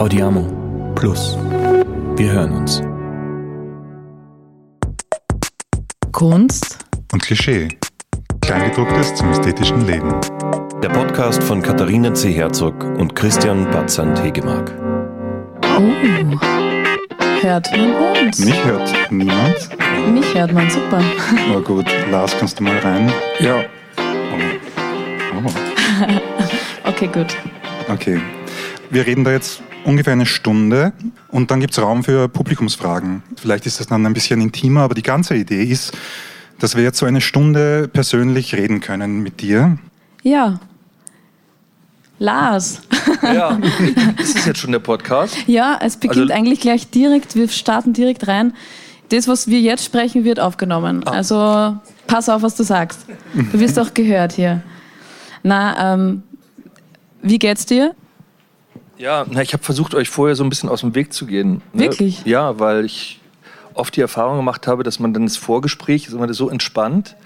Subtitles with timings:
[0.00, 1.36] Audiamo Plus.
[2.16, 2.82] Wir hören uns.
[6.10, 6.78] Kunst
[7.12, 7.68] und Klischee.
[8.40, 10.18] Kleingedrucktes zum ästhetischen Leben.
[10.82, 12.32] Der Podcast von Katharina C.
[12.32, 14.72] Herzog und Christian Batzand Hegemark.
[15.64, 15.82] Oh.
[17.42, 18.38] Hört man uns?
[18.38, 19.68] Mich hört niemand.
[20.14, 21.04] Mich hört man, super.
[21.54, 23.12] Oh gut, Lars, kannst du mal rein?
[23.38, 23.64] Ja.
[23.98, 25.44] Oh.
[25.44, 26.88] Oh.
[26.88, 27.36] okay, gut.
[27.90, 28.18] Okay.
[28.88, 30.92] Wir reden da jetzt ungefähr eine Stunde
[31.28, 33.22] und dann gibt es Raum für Publikumsfragen.
[33.36, 35.92] Vielleicht ist das dann ein bisschen intimer, aber die ganze Idee ist,
[36.58, 39.78] dass wir jetzt so eine Stunde persönlich reden können mit dir.
[40.22, 40.60] Ja.
[42.18, 42.82] Lars.
[43.22, 43.58] Ja,
[44.18, 45.36] ist es jetzt schon der Podcast?
[45.46, 48.52] Ja, es beginnt also, eigentlich gleich direkt, wir starten direkt rein.
[49.08, 51.02] Das, was wir jetzt sprechen, wird aufgenommen.
[51.06, 51.12] Ah.
[51.12, 51.76] Also
[52.06, 53.06] pass auf, was du sagst.
[53.34, 54.62] Du wirst auch gehört hier.
[55.42, 56.22] Na, ähm,
[57.22, 57.94] wie geht's dir?
[59.00, 61.62] Ja, na, ich habe versucht, euch vorher so ein bisschen aus dem Weg zu gehen.
[61.72, 61.84] Ne?
[61.84, 62.22] Wirklich?
[62.26, 63.18] Ja, weil ich
[63.72, 67.16] oft die Erfahrung gemacht habe, dass man dann das Vorgespräch ist immer so entspannt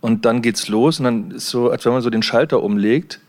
[0.00, 3.20] und dann geht's los und dann ist so, als wenn man so den Schalter umlegt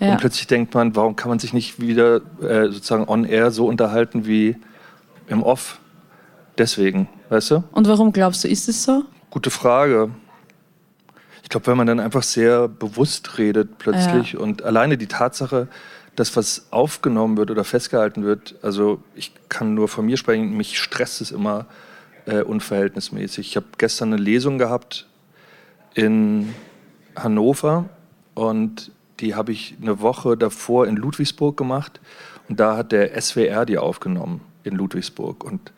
[0.00, 0.12] ja.
[0.12, 3.66] und plötzlich denkt man, warum kann man sich nicht wieder äh, sozusagen on air so
[3.66, 4.56] unterhalten wie
[5.28, 5.80] im Off?
[6.56, 7.64] Deswegen, weißt du?
[7.72, 9.04] Und warum glaubst du, ist es so?
[9.28, 10.10] Gute Frage.
[11.42, 14.38] Ich glaube, wenn man dann einfach sehr bewusst redet plötzlich ja.
[14.38, 15.68] und alleine die Tatsache,
[16.16, 20.78] das, was aufgenommen wird oder festgehalten wird, also ich kann nur von mir sprechen, mich
[20.78, 21.66] stresst es immer
[22.26, 23.48] äh, unverhältnismäßig.
[23.48, 25.06] Ich habe gestern eine Lesung gehabt
[25.94, 26.54] in
[27.16, 27.88] Hannover
[28.34, 32.00] und die habe ich eine Woche davor in Ludwigsburg gemacht
[32.48, 35.72] und da hat der SWR die aufgenommen in Ludwigsburg und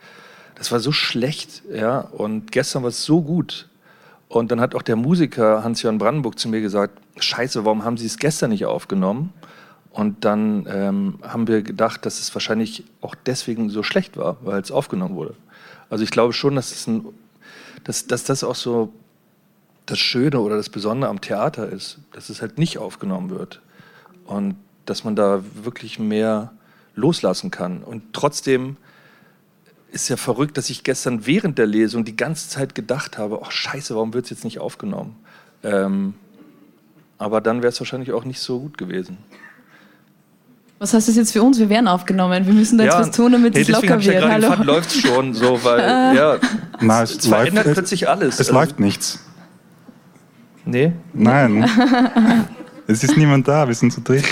[0.55, 3.69] das war so schlecht, ja, und gestern war es so gut.
[4.27, 8.07] Und dann hat auch der Musiker Hans-Jörn Brandenburg zu mir gesagt, scheiße, warum haben Sie
[8.07, 9.31] es gestern nicht aufgenommen?
[9.97, 14.61] Und dann ähm, haben wir gedacht, dass es wahrscheinlich auch deswegen so schlecht war, weil
[14.61, 15.33] es aufgenommen wurde.
[15.89, 17.03] Also ich glaube schon, dass, es ein,
[17.83, 18.93] dass, dass das auch so
[19.87, 23.59] das Schöne oder das Besondere am Theater ist, dass es halt nicht aufgenommen wird.
[24.25, 26.53] Und dass man da wirklich mehr
[26.93, 27.81] loslassen kann.
[27.81, 28.77] Und trotzdem
[29.91, 33.49] ist ja verrückt, dass ich gestern während der Lesung die ganze Zeit gedacht habe, oh
[33.49, 35.15] scheiße, warum wird es jetzt nicht aufgenommen?
[35.63, 36.13] Ähm,
[37.17, 39.17] aber dann wäre es wahrscheinlich auch nicht so gut gewesen.
[40.79, 41.57] Was heißt das jetzt für uns?
[41.57, 42.45] Wir werden aufgenommen.
[42.45, 44.21] Wir müssen da jetzt ja, was tun, damit hey, es locker wird.
[44.21, 44.63] Ja Hallo.
[44.63, 45.79] läuft schon so, weil
[46.15, 46.37] ja,
[46.79, 48.35] Na, es, es verändert läuft, plötzlich alles.
[48.35, 49.19] Es also, läuft nichts.
[50.65, 50.93] Nee?
[51.13, 51.67] Nein.
[52.87, 54.25] es ist niemand da, wir sind zu dritt.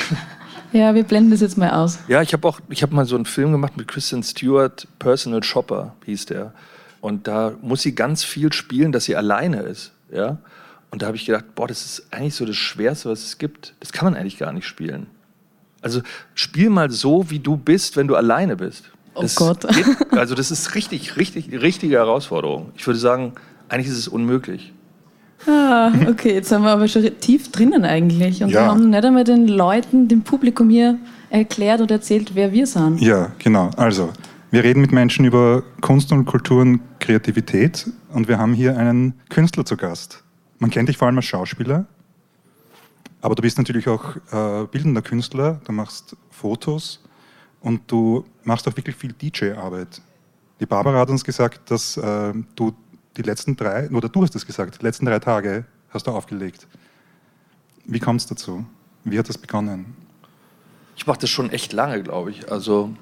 [0.72, 2.00] Ja, wir blenden das jetzt mal aus.
[2.08, 5.42] Ja, ich habe auch, ich habe mal so einen Film gemacht mit Kristen Stewart, Personal
[5.42, 6.54] Shopper hieß der.
[7.00, 9.94] Und da muss sie ganz viel spielen, dass sie alleine ist.
[10.12, 10.38] Ja?
[10.92, 13.74] Und da habe ich gedacht, boah, das ist eigentlich so das Schwerste, was es gibt.
[13.80, 15.08] Das kann man eigentlich gar nicht spielen.
[15.86, 16.02] Also
[16.34, 18.92] spiel mal so, wie du bist, wenn du alleine bist.
[19.14, 19.68] Oh das oh Gott.
[19.68, 19.86] Geht,
[20.18, 22.72] also das ist richtig, richtig, richtige Herausforderung.
[22.76, 23.34] Ich würde sagen,
[23.70, 24.74] eigentlich ist es unmöglich.
[25.46, 28.42] Ah, okay, jetzt sind wir aber schon tief drinnen eigentlich.
[28.42, 28.62] Und ja.
[28.62, 30.98] wir haben nicht einmal den Leuten, dem Publikum hier
[31.30, 33.00] erklärt oder erzählt, wer wir sind.
[33.00, 33.70] Ja, genau.
[33.78, 34.10] Also,
[34.50, 39.14] wir reden mit Menschen über Kunst und Kultur und Kreativität und wir haben hier einen
[39.30, 40.24] Künstler zu Gast.
[40.58, 41.86] Man kennt dich vor allem als Schauspieler,
[43.26, 47.04] aber du bist natürlich auch äh, bildender Künstler, du machst Fotos
[47.60, 50.00] und du machst auch wirklich viel DJ-Arbeit.
[50.60, 52.76] Die Barbara hat uns gesagt, dass äh, du
[53.18, 56.68] die letzten drei, oder du hast es gesagt, die letzten drei Tage hast du aufgelegt.
[57.86, 58.64] Wie kommt es dazu?
[59.04, 59.96] Wie hat das begonnen?
[60.96, 62.52] Ich mache das schon echt lange, glaube ich.
[62.52, 62.94] Also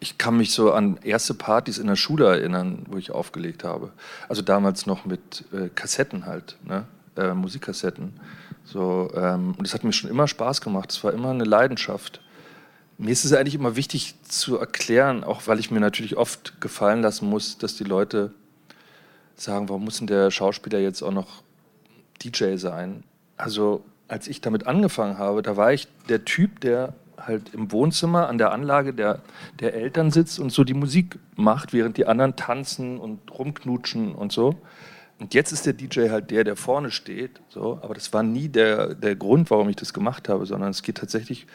[0.00, 3.92] ich kann mich so an erste Partys in der Schule erinnern, wo ich aufgelegt habe.
[4.30, 6.86] Also damals noch mit äh, Kassetten halt, ne?
[7.16, 8.12] Äh, Musikkassetten.
[8.64, 10.90] So, ähm, und das hat mir schon immer Spaß gemacht.
[10.90, 12.20] Es war immer eine Leidenschaft.
[12.98, 17.02] Mir ist es eigentlich immer wichtig zu erklären, auch weil ich mir natürlich oft gefallen
[17.02, 18.32] lassen muss, dass die Leute
[19.34, 21.42] sagen, warum muss denn der Schauspieler jetzt auch noch
[22.22, 23.04] DJ sein?
[23.36, 28.28] Also als ich damit angefangen habe, da war ich der Typ, der halt im Wohnzimmer
[28.28, 29.20] an der Anlage der,
[29.60, 34.32] der Eltern sitzt und so die Musik macht, während die anderen tanzen und rumknutschen und
[34.32, 34.56] so.
[35.18, 37.40] Und jetzt ist der DJ halt der, der vorne steht.
[37.48, 37.78] So.
[37.82, 40.98] Aber das war nie der, der Grund, warum ich das gemacht habe, sondern es geht
[40.98, 41.46] tatsächlich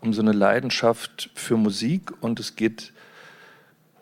[0.00, 2.92] um so eine Leidenschaft für Musik und es geht,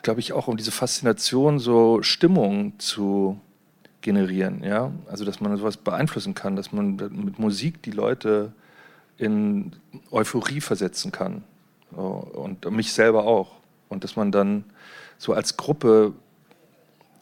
[0.03, 3.39] glaube ich, auch um diese Faszination, so Stimmung zu
[4.01, 4.63] generieren.
[4.65, 4.93] Ja?
[5.09, 8.53] Also, dass man sowas beeinflussen kann, dass man mit Musik die Leute
[9.19, 9.73] in
[10.11, 11.45] Euphorie versetzen kann.
[11.95, 12.03] So.
[12.03, 13.57] Und mich selber auch.
[13.89, 14.65] Und dass man dann
[15.19, 16.15] so als Gruppe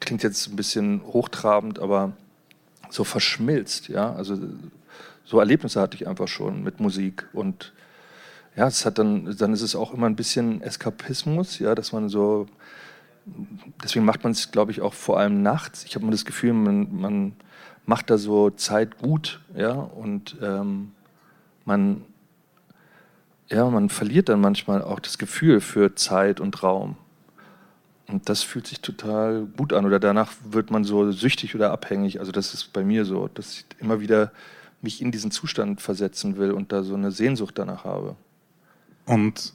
[0.02, 2.12] klingt jetzt ein bisschen hochtrabend, aber
[2.90, 4.12] so verschmilzt, ja.
[4.12, 4.36] Also
[5.24, 7.72] so Erlebnisse hatte ich einfach schon mit Musik und
[8.54, 12.08] ja, es hat dann, dann ist es auch immer ein bisschen Eskapismus, ja, dass man
[12.08, 12.46] so,
[13.82, 15.84] deswegen macht man es, glaube ich, auch vor allem nachts.
[15.84, 17.36] Ich habe immer das Gefühl, man, man
[17.86, 20.92] macht da so Zeit gut, ja, und ähm,
[21.64, 22.04] man,
[23.48, 26.96] ja, man verliert dann manchmal auch das Gefühl für Zeit und Raum.
[28.12, 29.86] Und das fühlt sich total gut an.
[29.86, 32.20] Oder danach wird man so süchtig oder abhängig.
[32.20, 34.32] Also das ist bei mir so, dass ich immer wieder
[34.82, 38.16] mich in diesen Zustand versetzen will und da so eine Sehnsucht danach habe.
[39.06, 39.54] Und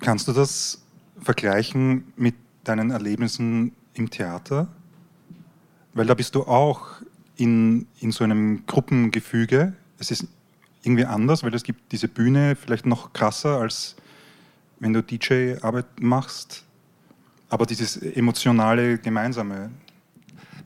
[0.00, 0.82] kannst du das
[1.20, 2.34] vergleichen mit
[2.64, 4.66] deinen Erlebnissen im Theater?
[5.94, 7.02] Weil da bist du auch
[7.36, 9.74] in, in so einem Gruppengefüge.
[9.98, 10.26] Es ist
[10.82, 13.94] irgendwie anders, weil es gibt diese Bühne vielleicht noch krasser, als
[14.80, 16.64] wenn du DJ-Arbeit machst.
[17.50, 19.70] Aber dieses emotionale, gemeinsame.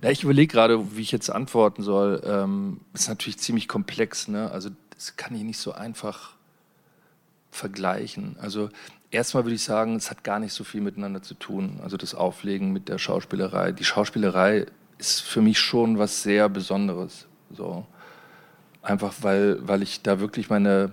[0.02, 2.22] Ja, ich überlege gerade, wie ich jetzt antworten soll.
[2.24, 4.28] Ähm, ist natürlich ziemlich komplex.
[4.28, 4.50] Ne?
[4.50, 6.34] Also das kann ich nicht so einfach
[7.50, 8.36] vergleichen.
[8.38, 8.68] Also
[9.10, 11.80] erstmal würde ich sagen, es hat gar nicht so viel miteinander zu tun.
[11.82, 13.72] Also das Auflegen mit der Schauspielerei.
[13.72, 14.66] Die Schauspielerei
[14.98, 17.26] ist für mich schon was sehr Besonderes.
[17.50, 17.86] So.
[18.82, 20.92] Einfach weil, weil ich da wirklich meine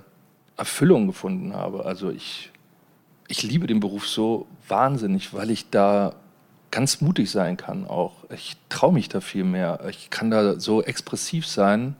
[0.55, 1.85] Erfüllung gefunden habe.
[1.85, 2.51] Also ich,
[3.31, 6.13] ich liebe den Beruf so wahnsinnig, weil ich da
[6.69, 8.13] ganz mutig sein kann auch.
[8.29, 9.79] Ich traue mich da viel mehr.
[9.89, 11.95] Ich kann da so expressiv sein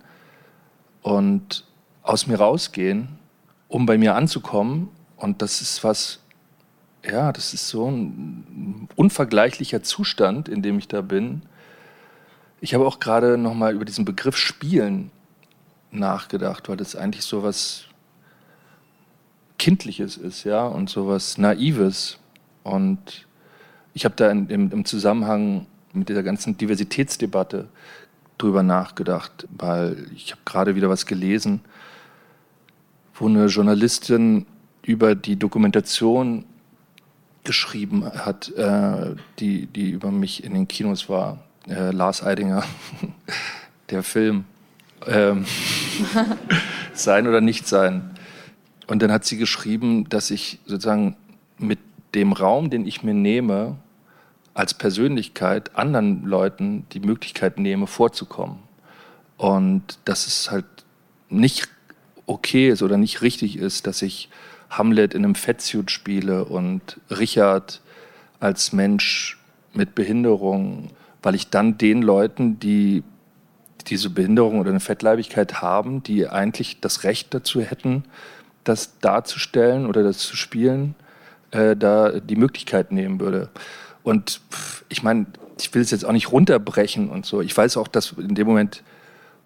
[1.01, 1.65] und
[2.03, 3.19] aus mir rausgehen
[3.71, 4.89] um bei mir anzukommen.
[5.15, 6.19] Und das ist was,
[7.09, 11.43] ja, das ist so ein unvergleichlicher Zustand, in dem ich da bin.
[12.59, 15.09] Ich habe auch gerade nochmal über diesen Begriff Spielen
[15.91, 17.85] nachgedacht, weil das eigentlich so was
[19.61, 22.17] Kindliches ist, ja, und so was Naives.
[22.63, 23.27] Und
[23.93, 27.69] ich habe da in, im, im Zusammenhang mit dieser ganzen Diversitätsdebatte
[28.39, 31.61] drüber nachgedacht, weil ich habe gerade wieder was gelesen,
[33.13, 34.47] wo eine Journalistin
[34.81, 36.43] über die Dokumentation
[37.43, 41.37] geschrieben hat, äh, die, die über mich in den Kinos war.
[41.67, 42.63] Äh, Lars Eidinger,
[43.91, 44.45] der Film.
[45.05, 45.45] Ähm,
[46.93, 48.15] sein oder nicht sein.
[48.91, 51.15] Und dann hat sie geschrieben, dass ich sozusagen
[51.57, 51.79] mit
[52.13, 53.77] dem Raum, den ich mir nehme,
[54.53, 58.57] als Persönlichkeit anderen Leuten die Möglichkeit nehme, vorzukommen.
[59.37, 60.65] Und dass es halt
[61.29, 61.69] nicht
[62.25, 64.27] okay ist oder nicht richtig ist, dass ich
[64.69, 67.79] Hamlet in einem Fettsuit spiele und Richard
[68.41, 69.39] als Mensch
[69.71, 70.89] mit Behinderung,
[71.23, 73.03] weil ich dann den Leuten, die
[73.87, 78.03] diese Behinderung oder eine Fettleibigkeit haben, die eigentlich das Recht dazu hätten,
[78.63, 80.95] das darzustellen oder das zu spielen,
[81.51, 83.49] äh, da die Möglichkeit nehmen würde.
[84.03, 84.41] Und
[84.89, 85.27] ich meine,
[85.59, 87.41] ich will es jetzt auch nicht runterbrechen und so.
[87.41, 88.83] Ich weiß auch, dass in dem Moment,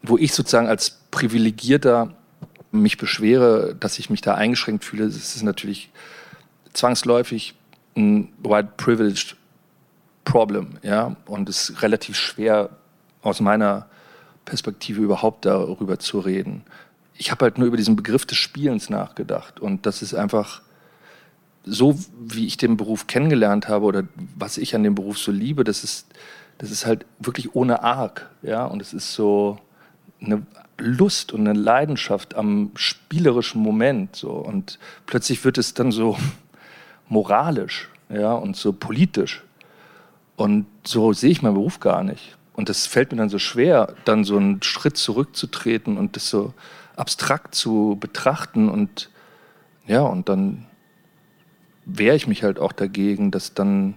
[0.02, 2.14] wo ich sozusagen als privilegierter
[2.72, 5.90] mich beschwere, dass ich mich da eingeschränkt fühle, ist natürlich
[6.74, 7.56] zwangsläufig
[7.96, 9.38] ein White Privileged
[10.26, 12.72] Problem, ja, und es ist relativ schwer
[13.22, 13.88] aus meiner
[14.44, 16.64] Perspektive überhaupt darüber zu reden.
[17.18, 20.62] Ich habe halt nur über diesen Begriff des Spielens nachgedacht und das ist einfach
[21.64, 24.04] so, wie ich den Beruf kennengelernt habe oder
[24.36, 26.08] was ich an dem Beruf so liebe, das ist,
[26.58, 29.60] das ist halt wirklich ohne Arg, ja, und es ist so
[30.22, 30.46] eine
[30.78, 34.16] Lust und eine Leidenschaft am spielerischen Moment.
[34.16, 34.32] So.
[34.32, 36.18] Und plötzlich wird es dann so
[37.08, 39.44] moralisch ja, und so politisch.
[40.36, 42.38] Und so sehe ich meinen Beruf gar nicht.
[42.54, 46.54] Und das fällt mir dann so schwer, dann so einen Schritt zurückzutreten und das so
[46.96, 48.70] abstrakt zu betrachten.
[48.70, 49.10] Und
[49.88, 50.66] ja, und dann
[51.86, 53.96] wehre ich mich halt auch dagegen, dass dann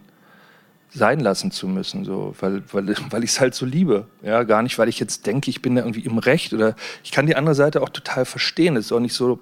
[0.90, 4.06] sein lassen zu müssen, so, weil, weil, weil ich es halt so liebe.
[4.22, 6.74] Ja, gar nicht, weil ich jetzt denke, ich bin da irgendwie im Recht oder
[7.04, 8.76] ich kann die andere Seite auch total verstehen.
[8.76, 9.40] Es ist auch nicht so,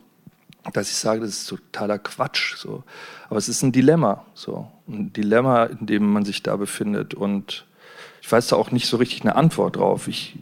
[0.72, 2.56] dass ich sage, das ist totaler Quatsch.
[2.56, 2.82] So.
[3.28, 4.24] Aber es ist ein Dilemma.
[4.34, 4.70] So.
[4.88, 7.14] Ein Dilemma, in dem man sich da befindet.
[7.14, 7.66] Und
[8.20, 10.08] ich weiß da auch nicht so richtig eine Antwort drauf.
[10.08, 10.36] Ich,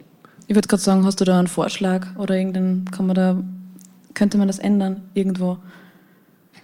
[0.46, 3.36] ich würde gerade sagen, hast du da einen Vorschlag oder irgendeinen, kann man da,
[4.14, 5.58] könnte man das ändern irgendwo?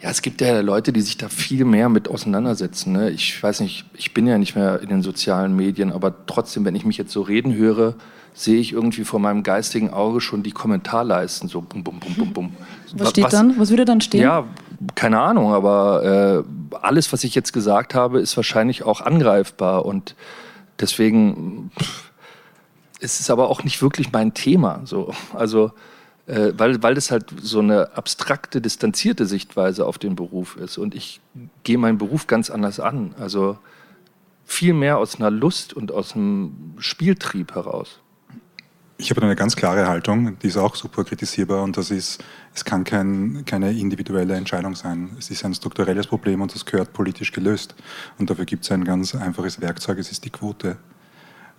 [0.03, 2.93] Ja, es gibt ja Leute, die sich da viel mehr mit auseinandersetzen.
[2.93, 3.11] Ne?
[3.11, 6.75] Ich weiß nicht, ich bin ja nicht mehr in den sozialen Medien, aber trotzdem, wenn
[6.75, 7.95] ich mich jetzt so reden höre,
[8.33, 12.33] sehe ich irgendwie vor meinem geistigen Auge schon die Kommentarleisten so bum, bum, bum, bum,
[12.33, 12.53] bum.
[12.95, 13.59] Was steht was, dann?
[13.59, 14.23] Was würde dann stehen?
[14.23, 14.45] Ja,
[14.95, 20.15] keine Ahnung, aber äh, alles, was ich jetzt gesagt habe, ist wahrscheinlich auch angreifbar und
[20.79, 22.10] deswegen pff,
[23.00, 24.83] ist es aber auch nicht wirklich mein Thema.
[24.85, 25.12] So.
[25.35, 25.73] Also
[26.26, 30.78] äh, weil, weil das halt so eine abstrakte, distanzierte Sichtweise auf den Beruf ist.
[30.78, 31.21] Und ich
[31.64, 33.14] gehe meinen Beruf ganz anders an.
[33.19, 33.59] Also
[34.45, 38.00] viel mehr aus einer Lust und aus einem Spieltrieb heraus.
[38.97, 42.23] Ich habe eine ganz klare Haltung, die ist auch super kritisierbar und das ist,
[42.54, 45.16] es kann kein, keine individuelle Entscheidung sein.
[45.19, 47.75] Es ist ein strukturelles Problem und das gehört politisch gelöst.
[48.19, 50.76] Und dafür gibt es ein ganz einfaches Werkzeug, es ist die Quote.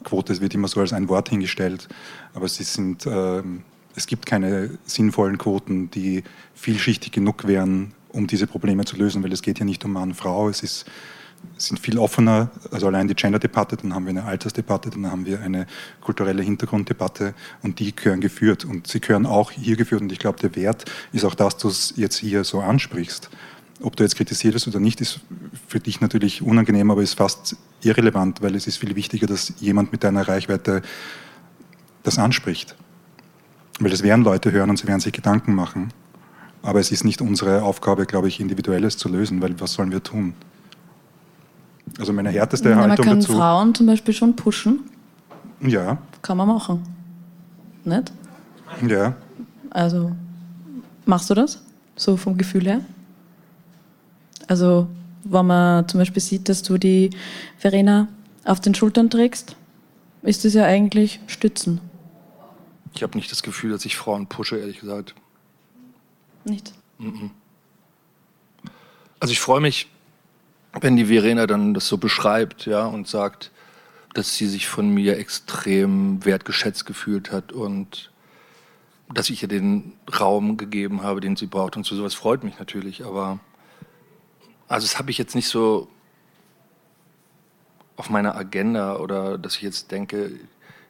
[0.03, 1.87] Quote wird immer so als ein Wort hingestellt,
[2.33, 3.43] aber sie sind, äh,
[3.95, 6.23] es gibt keine sinnvollen Quoten, die
[6.55, 10.13] vielschichtig genug wären, um diese Probleme zu lösen, weil es geht ja nicht um Mann,
[10.13, 10.85] Frau, es ist
[11.57, 15.41] sind viel offener, also allein die Gender-Debatte, dann haben wir eine Altersdebatte, dann haben wir
[15.41, 15.67] eine
[16.01, 18.65] kulturelle Hintergrunddebatte und die gehören geführt.
[18.65, 20.01] Und sie gehören auch hier geführt.
[20.01, 23.29] Und ich glaube, der Wert ist auch das, was du jetzt hier so ansprichst.
[23.81, 25.21] Ob du jetzt kritisiert wirst oder nicht, ist
[25.67, 29.91] für dich natürlich unangenehm, aber ist fast irrelevant, weil es ist viel wichtiger, dass jemand
[29.91, 30.81] mit deiner Reichweite
[32.03, 32.75] das anspricht.
[33.79, 35.91] Weil es werden Leute hören und sie werden sich Gedanken machen.
[36.61, 40.03] Aber es ist nicht unsere Aufgabe, glaube ich, Individuelles zu lösen, weil was sollen wir
[40.03, 40.33] tun?
[41.99, 43.33] Also meine härteste ja, Haltung man kann dazu.
[43.33, 44.81] Frauen zum Beispiel schon pushen.
[45.59, 45.97] Ja.
[46.21, 46.83] Kann man machen.
[47.83, 48.11] Nicht?
[48.87, 49.15] Ja.
[49.71, 50.11] Also,
[51.05, 51.63] machst du das?
[51.95, 52.81] So vom Gefühl her?
[54.47, 54.87] Also,
[55.23, 57.11] wenn man zum Beispiel sieht, dass du die
[57.57, 58.07] Verena
[58.45, 59.55] auf den Schultern trägst,
[60.23, 61.81] ist das ja eigentlich Stützen.
[62.93, 65.15] Ich habe nicht das Gefühl, dass ich Frauen pushe, ehrlich gesagt.
[66.43, 66.73] Nicht?
[69.19, 69.87] Also ich freue mich,
[70.79, 73.51] wenn die Verena dann das so beschreibt, ja, und sagt,
[74.13, 78.11] dass sie sich von mir extrem wertgeschätzt gefühlt hat und
[79.13, 82.59] dass ich ihr den Raum gegeben habe, den sie braucht und so sowas freut mich
[82.59, 83.39] natürlich, aber
[84.71, 85.89] also das habe ich jetzt nicht so
[87.97, 90.31] auf meiner Agenda oder dass ich jetzt denke,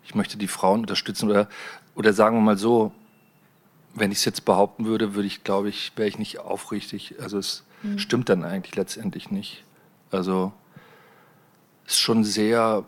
[0.04, 1.50] ich möchte die Frauen unterstützen oder
[1.96, 2.92] oder sagen wir mal so,
[3.96, 7.16] wenn ich es jetzt behaupten würde, würde ich glaube ich, wäre ich nicht aufrichtig.
[7.20, 7.98] Also es mhm.
[7.98, 9.64] stimmt dann eigentlich letztendlich nicht.
[10.12, 10.54] Also
[11.88, 12.86] ist schon sehr,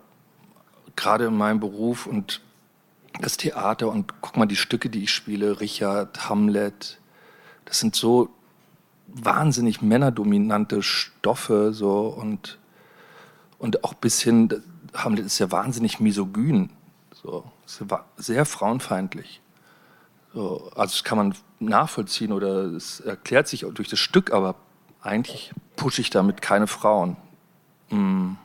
[0.96, 2.40] gerade in meinem Beruf und
[3.20, 7.00] das Theater und guck mal die Stücke, die ich spiele, Richard, Hamlet,
[7.66, 8.30] das sind so
[9.08, 12.60] wahnsinnig männerdominante Stoffe so und
[13.58, 14.62] und auch bis hin
[14.94, 16.70] Hamlet ist ja wahnsinnig misogyn,
[17.14, 17.46] so
[18.18, 19.42] sehr frauenfeindlich.
[20.34, 24.56] So, also das kann man nachvollziehen oder es erklärt sich durch das Stück, aber
[25.02, 27.18] eigentlich pushe ich damit keine Frauen.
[27.90, 28.38] Hm.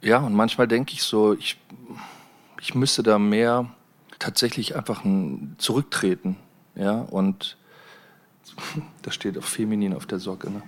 [0.00, 1.60] Ja, und manchmal denke ich so, ich,
[2.60, 3.66] ich müsste da mehr
[4.18, 6.36] tatsächlich einfach ein, zurücktreten.
[6.74, 7.56] Ja, und
[9.02, 10.62] da steht auf Feminin auf der Socke, ne?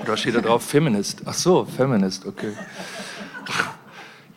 [0.00, 1.22] Oder steht da drauf Feminist?
[1.26, 2.52] Ach so, Feminist, okay.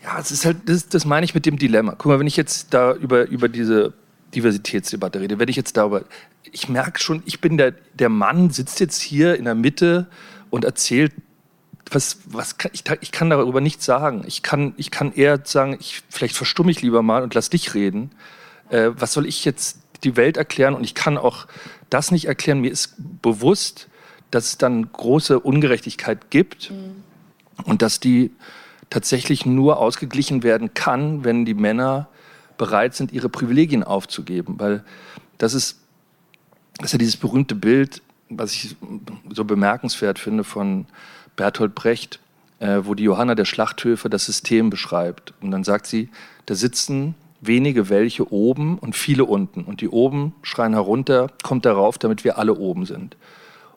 [0.03, 1.93] Ja, es ist halt, das, das meine ich mit dem Dilemma.
[1.97, 3.93] Guck mal, wenn ich jetzt da über, über diese
[4.35, 6.03] Diversitätsdebatte rede, wenn ich jetzt darüber,
[6.43, 10.07] ich merke schon, ich bin der, der Mann, sitzt jetzt hier in der Mitte
[10.49, 11.13] und erzählt,
[11.89, 14.23] was, was kann, ich, ich kann darüber nichts sagen.
[14.25, 17.73] Ich kann, ich kann eher sagen, ich, vielleicht verstumme ich lieber mal und lass dich
[17.73, 18.11] reden.
[18.69, 20.73] Äh, was soll ich jetzt die Welt erklären?
[20.73, 21.47] Und ich kann auch
[21.89, 22.59] das nicht erklären.
[22.59, 23.87] Mir ist bewusst,
[24.31, 27.03] dass es dann große Ungerechtigkeit gibt mhm.
[27.65, 28.31] und dass die
[28.89, 32.07] tatsächlich nur ausgeglichen werden kann, wenn die Männer
[32.57, 34.55] bereit sind, ihre Privilegien aufzugeben.
[34.59, 34.83] Weil
[35.37, 35.79] das ist,
[36.77, 38.75] das ist ja dieses berühmte Bild, was ich
[39.29, 40.85] so bemerkenswert finde von
[41.35, 42.19] Bertolt Brecht,
[42.59, 45.33] äh, wo die Johanna der Schlachthöfe das System beschreibt.
[45.41, 46.09] Und dann sagt sie,
[46.45, 49.63] da sitzen wenige welche oben und viele unten.
[49.63, 53.17] Und die oben schreien herunter, kommt darauf, damit wir alle oben sind.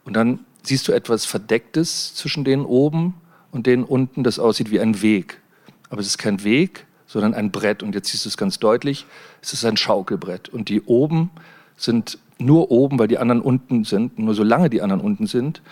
[0.05, 3.15] Und dann siehst du etwas Verdecktes zwischen denen oben
[3.51, 5.41] und denen unten, das aussieht wie ein Weg.
[5.89, 7.83] Aber es ist kein Weg, sondern ein Brett.
[7.83, 9.07] Und jetzt siehst du es ganz deutlich,
[9.43, 10.49] es ist ein Schaukelbrett.
[10.51, 11.31] Und die oben
[11.77, 15.63] sind nur oben, weil die anderen unten sind, nur solange die anderen unten sind.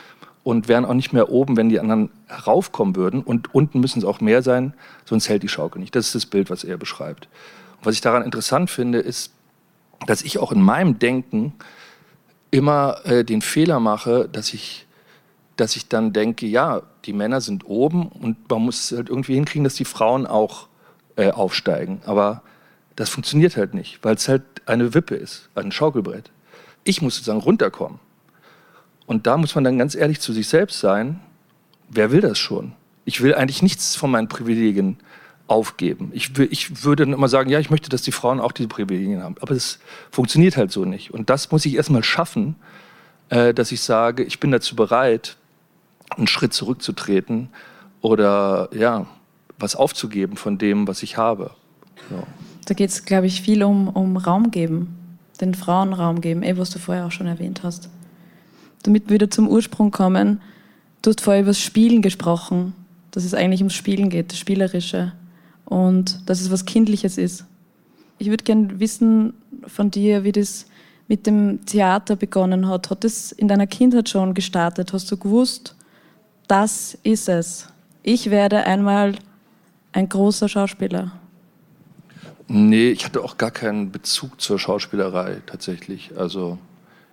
[0.44, 3.22] Und wären auch nicht mehr oben, wenn die anderen heraufkommen würden.
[3.22, 5.94] Und unten müssen es auch mehr sein, sonst hält die Schaukel nicht.
[5.94, 7.28] Das ist das Bild, was er beschreibt.
[7.82, 9.32] Was ich daran interessant finde, ist,
[10.06, 11.54] dass ich auch in meinem Denken
[12.50, 14.86] immer äh, den Fehler mache, dass ich,
[15.56, 19.64] dass ich dann denke, ja, die Männer sind oben und man muss halt irgendwie hinkriegen,
[19.64, 20.68] dass die Frauen auch
[21.16, 22.00] äh, aufsteigen.
[22.04, 22.42] Aber
[22.96, 26.30] das funktioniert halt nicht, weil es halt eine Wippe ist, ein Schaukelbrett.
[26.84, 27.98] Ich muss sozusagen runterkommen.
[29.06, 31.20] Und da muss man dann ganz ehrlich zu sich selbst sein,
[31.88, 32.72] wer will das schon?
[33.04, 34.98] Ich will eigentlich nichts von meinen Privilegien
[35.52, 36.10] aufgeben.
[36.14, 39.22] Ich, ich würde dann immer sagen, ja, ich möchte, dass die Frauen auch diese Privilegien
[39.22, 39.36] haben.
[39.40, 39.78] Aber es
[40.10, 41.12] funktioniert halt so nicht.
[41.12, 42.56] Und das muss ich erstmal schaffen,
[43.28, 45.36] äh, dass ich sage, ich bin dazu bereit,
[46.16, 47.50] einen Schritt zurückzutreten
[48.00, 49.06] oder ja,
[49.58, 51.50] was aufzugeben von dem, was ich habe.
[52.08, 52.26] So.
[52.64, 54.96] Da geht es, glaube ich, viel um, um Raum geben,
[55.40, 57.90] den Frauen Raum geben, eh, was du vorher auch schon erwähnt hast.
[58.84, 60.40] Damit wir wieder zum Ursprung kommen,
[61.02, 62.72] du hast vorher über das Spielen gesprochen,
[63.10, 65.12] dass es eigentlich ums Spielen geht, das Spielerische.
[65.64, 67.44] Und dass es was Kindliches ist.
[68.18, 69.34] Ich würde gerne wissen
[69.66, 70.66] von dir, wie das
[71.08, 72.90] mit dem Theater begonnen hat.
[72.90, 74.92] Hat es in deiner Kindheit schon gestartet?
[74.92, 75.74] Hast du gewusst,
[76.48, 77.68] das ist es?
[78.02, 79.14] Ich werde einmal
[79.92, 81.12] ein großer Schauspieler.
[82.48, 86.12] Nee, ich hatte auch gar keinen Bezug zur Schauspielerei tatsächlich.
[86.16, 86.58] Also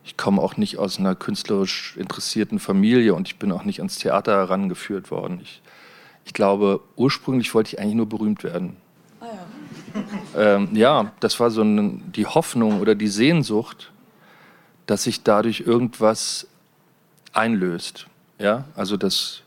[0.03, 3.97] ich komme auch nicht aus einer künstlerisch interessierten Familie und ich bin auch nicht ans
[3.97, 5.39] Theater herangeführt worden.
[5.41, 5.61] Ich,
[6.29, 8.77] ich glaube, ursprünglich wollte ich eigentlich nur berühmt werden.
[9.19, 9.25] Ah
[10.35, 10.53] ja.
[10.55, 13.91] ähm, ja, das war so eine, die Hoffnung oder die Sehnsucht,
[14.85, 16.45] dass sich dadurch irgendwas
[17.33, 18.05] einlöst.
[18.37, 19.41] Ja, also dass,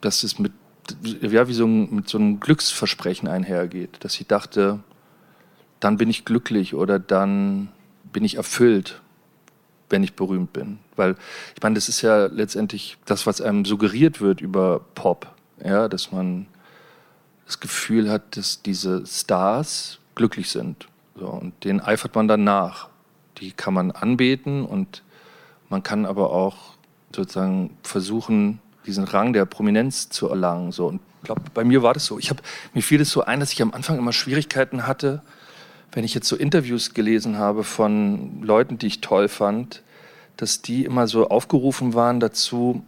[0.00, 0.50] dass es mit,
[1.04, 4.80] ja, wie so ein, mit so einem Glücksversprechen einhergeht, dass ich dachte,
[5.78, 7.68] dann bin ich glücklich oder dann
[8.12, 9.00] bin ich erfüllt,
[9.88, 10.80] wenn ich berühmt bin.
[10.98, 11.16] Weil
[11.54, 15.28] ich meine, das ist ja letztendlich das, was einem suggeriert wird über Pop,
[15.64, 16.46] ja, dass man
[17.46, 20.88] das Gefühl hat, dass diese Stars glücklich sind.
[21.18, 22.88] So, und denen eifert man dann nach.
[23.38, 25.02] Die kann man anbeten und
[25.68, 26.74] man kann aber auch
[27.14, 30.72] sozusagen versuchen, diesen Rang der Prominenz zu erlangen.
[30.72, 30.86] So.
[30.88, 32.18] Und ich glaube, bei mir war das so.
[32.18, 32.42] Ich hab,
[32.74, 35.22] mir fiel es so ein, dass ich am Anfang immer Schwierigkeiten hatte,
[35.92, 39.82] wenn ich jetzt so Interviews gelesen habe von Leuten, die ich toll fand,
[40.38, 42.82] dass die immer so aufgerufen waren dazu,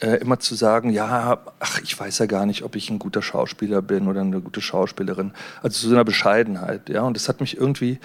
[0.00, 3.22] äh, immer zu sagen, ja, ach, ich weiß ja gar nicht, ob ich ein guter
[3.22, 5.32] Schauspieler bin oder eine gute Schauspielerin.
[5.62, 7.02] Also zu so einer Bescheidenheit, ja.
[7.02, 7.98] Und das hat mich irgendwie,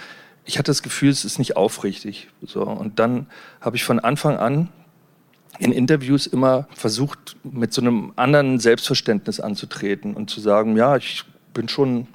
[0.45, 2.29] ich hatte das Gefühl, es ist nicht aufrichtig.
[2.45, 2.61] So.
[2.63, 3.27] Und dann
[3.61, 4.69] habe ich von Anfang an
[5.59, 11.25] in Interviews immer versucht, mit so einem anderen Selbstverständnis anzutreten und zu sagen, ja, ich
[11.53, 12.07] bin schon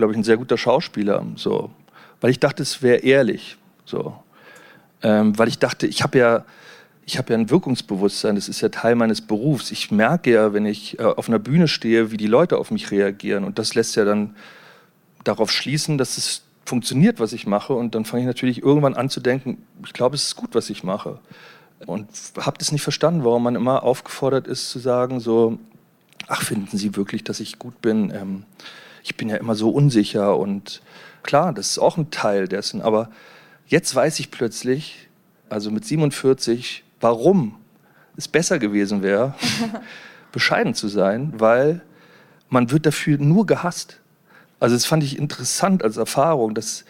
[0.00, 1.24] glaube ich, ein sehr guter Schauspieler.
[1.36, 1.70] So.
[2.20, 3.56] Weil ich dachte, es wäre ehrlich.
[3.84, 4.16] So.
[5.02, 6.44] Ähm, weil ich dachte, ich habe ja,
[7.06, 9.70] ich ja ein Wirkungsbewusstsein, das ist ja Teil meines Berufs.
[9.70, 12.90] Ich merke ja, wenn ich äh, auf einer Bühne stehe, wie die Leute auf mich
[12.90, 13.44] reagieren.
[13.44, 14.36] Und das lässt ja dann
[15.24, 17.72] darauf schließen, dass es funktioniert, was ich mache.
[17.72, 20.70] Und dann fange ich natürlich irgendwann an zu denken, ich glaube, es ist gut, was
[20.70, 21.18] ich mache.
[21.86, 25.58] Und habe das nicht verstanden, warum man immer aufgefordert ist zu sagen, so,
[26.28, 28.12] ach, finden Sie wirklich, dass ich gut bin?
[28.14, 28.44] Ähm,
[29.02, 30.82] ich bin ja immer so unsicher und
[31.22, 32.82] klar, das ist auch ein Teil dessen.
[32.82, 33.08] Aber
[33.70, 35.08] jetzt weiß ich plötzlich,
[35.48, 37.56] also mit 47, warum
[38.16, 39.34] es besser gewesen wäre,
[40.32, 41.80] bescheiden zu sein, weil
[42.48, 44.00] man wird dafür nur gehasst.
[44.58, 46.54] Also das fand ich interessant als Erfahrung.
[46.54, 46.84] Das,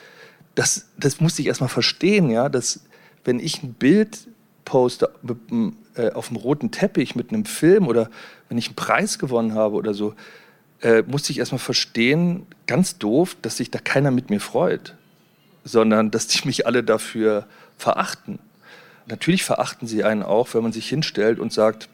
[0.54, 2.80] das, das musste ich erstmal verstehen, ja, dass
[3.24, 4.26] wenn ich ein Bild
[4.64, 8.10] poste mit, äh, auf dem roten Teppich mit einem Film oder
[8.48, 10.14] wenn ich einen Preis gewonnen habe oder so,
[10.80, 14.96] äh, musste ich erstmal verstehen, ganz doof, dass sich da keiner mit mir freut,
[15.64, 17.46] sondern dass die mich alle dafür
[17.76, 18.38] verachten.
[19.06, 21.88] Natürlich verachten sie einen auch, wenn man sich hinstellt und sagt,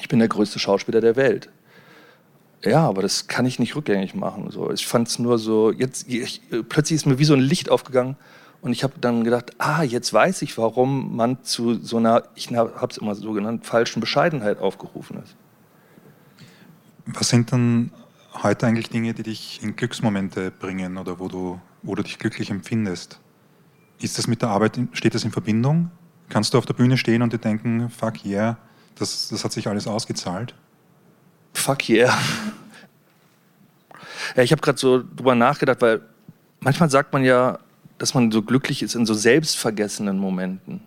[0.00, 1.48] ich bin der größte Schauspieler der Welt.
[2.64, 4.50] Ja, aber das kann ich nicht rückgängig machen.
[4.50, 7.70] So, ich fand es nur so, jetzt ich, plötzlich ist mir wie so ein Licht
[7.70, 8.16] aufgegangen
[8.62, 12.50] und ich habe dann gedacht, ah, jetzt weiß ich, warum man zu so einer, ich
[12.50, 15.36] habe es immer so genannt, falschen Bescheidenheit aufgerufen ist.
[17.04, 17.90] Was sind dann
[18.42, 22.50] heute eigentlich Dinge, die dich in Glücksmomente bringen oder wo du, wo du dich glücklich
[22.50, 23.20] empfindest?
[24.00, 25.90] Ist das mit der Arbeit, steht das in Verbindung?
[26.28, 28.58] Kannst du auf der Bühne stehen und dir denken, fuck yeah,
[28.96, 30.54] das, das hat sich alles ausgezahlt?
[31.52, 32.18] Fuck yeah.
[34.34, 36.00] Ja, ich habe gerade so drüber nachgedacht, weil
[36.60, 37.58] manchmal sagt man ja,
[37.98, 40.80] dass man so glücklich ist in so selbstvergessenen Momenten.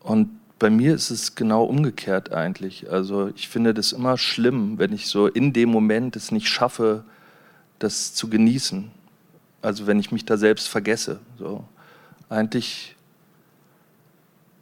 [0.00, 2.90] Und bei mir ist es genau umgekehrt eigentlich.
[2.90, 7.04] Also ich finde das immer schlimm, wenn ich so in dem Moment es nicht schaffe,
[7.78, 8.90] das zu genießen.
[9.62, 11.20] Also wenn ich mich da selbst vergesse.
[11.38, 11.64] So.
[12.28, 12.96] Eigentlich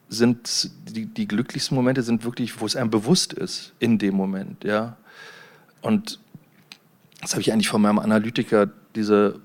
[0.09, 4.65] sind die, die glücklichsten Momente sind wirklich, wo es einem bewusst ist in dem Moment,
[4.65, 4.97] ja.
[5.83, 6.19] Und
[7.21, 9.41] das habe ich eigentlich von meinem Analytiker, diese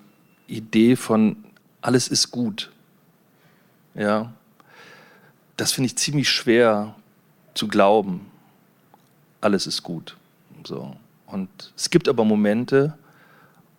[0.48, 1.38] Idee von
[1.82, 2.72] alles ist gut.
[3.94, 4.34] Ja,
[5.56, 6.96] das finde ich ziemlich schwer
[7.54, 8.26] zu glauben.
[9.39, 10.18] Alles ist gut.
[10.65, 10.96] So.
[11.28, 12.98] Und es gibt aber Momente,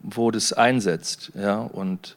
[0.07, 1.33] wo das einsetzt.
[1.35, 1.59] Ja?
[1.59, 2.17] Und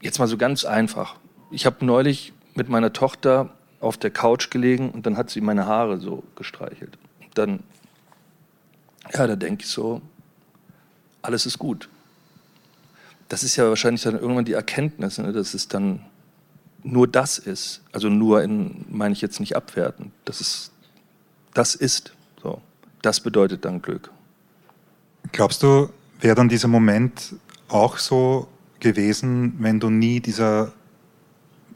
[0.00, 1.16] jetzt mal so ganz einfach.
[1.50, 5.66] Ich habe neulich mit meiner Tochter auf der Couch gelegen und dann hat sie meine
[5.66, 6.96] Haare so gestreichelt.
[7.20, 7.60] Und dann,
[9.12, 10.00] ja, da denke ich so,
[11.20, 11.88] alles ist gut.
[13.28, 16.04] Das ist ja wahrscheinlich dann irgendwann die Erkenntnis, ne, dass es dann
[16.82, 20.72] nur das ist, also nur in, meine ich jetzt nicht abwerten, das ist,
[21.54, 22.60] das ist, so.
[23.02, 24.10] Das bedeutet dann Glück.
[25.32, 25.90] Glaubst du,
[26.22, 27.34] wäre dann dieser Moment
[27.68, 28.48] auch so
[28.80, 30.72] gewesen, wenn du nie dieser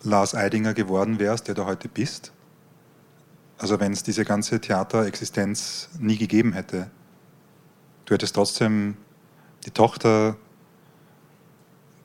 [0.03, 2.33] Lars Eidinger geworden wärst, der du heute bist?
[3.59, 6.91] Also wenn es diese ganze Theaterexistenz nie gegeben hätte?
[8.05, 8.97] Du hättest trotzdem
[9.65, 10.37] die Tochter,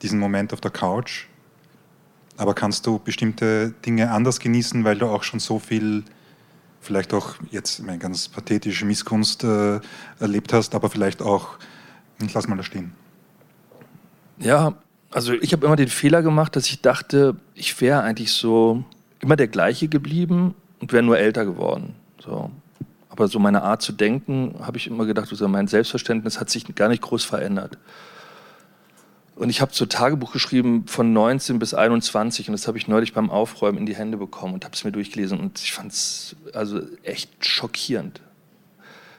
[0.01, 1.27] diesen Moment auf der Couch,
[2.37, 6.03] aber kannst du bestimmte Dinge anders genießen, weil du auch schon so viel,
[6.79, 9.79] vielleicht auch jetzt meine ganz pathetische Missgunst äh,
[10.19, 11.59] erlebt hast, aber vielleicht auch,
[12.27, 12.93] ich lass mal da stehen.
[14.39, 14.73] Ja,
[15.11, 18.83] also ich habe immer den Fehler gemacht, dass ich dachte, ich wäre eigentlich so
[19.19, 21.95] immer der gleiche geblieben und wäre nur älter geworden.
[22.19, 22.49] So.
[23.09, 26.73] Aber so meine Art zu denken, habe ich immer gedacht, also mein Selbstverständnis hat sich
[26.75, 27.77] gar nicht groß verändert.
[29.35, 33.13] Und ich habe so Tagebuch geschrieben von 19 bis 21 und das habe ich neulich
[33.13, 36.35] beim Aufräumen in die Hände bekommen und habe es mir durchgelesen und ich fand es
[36.53, 38.21] also echt schockierend,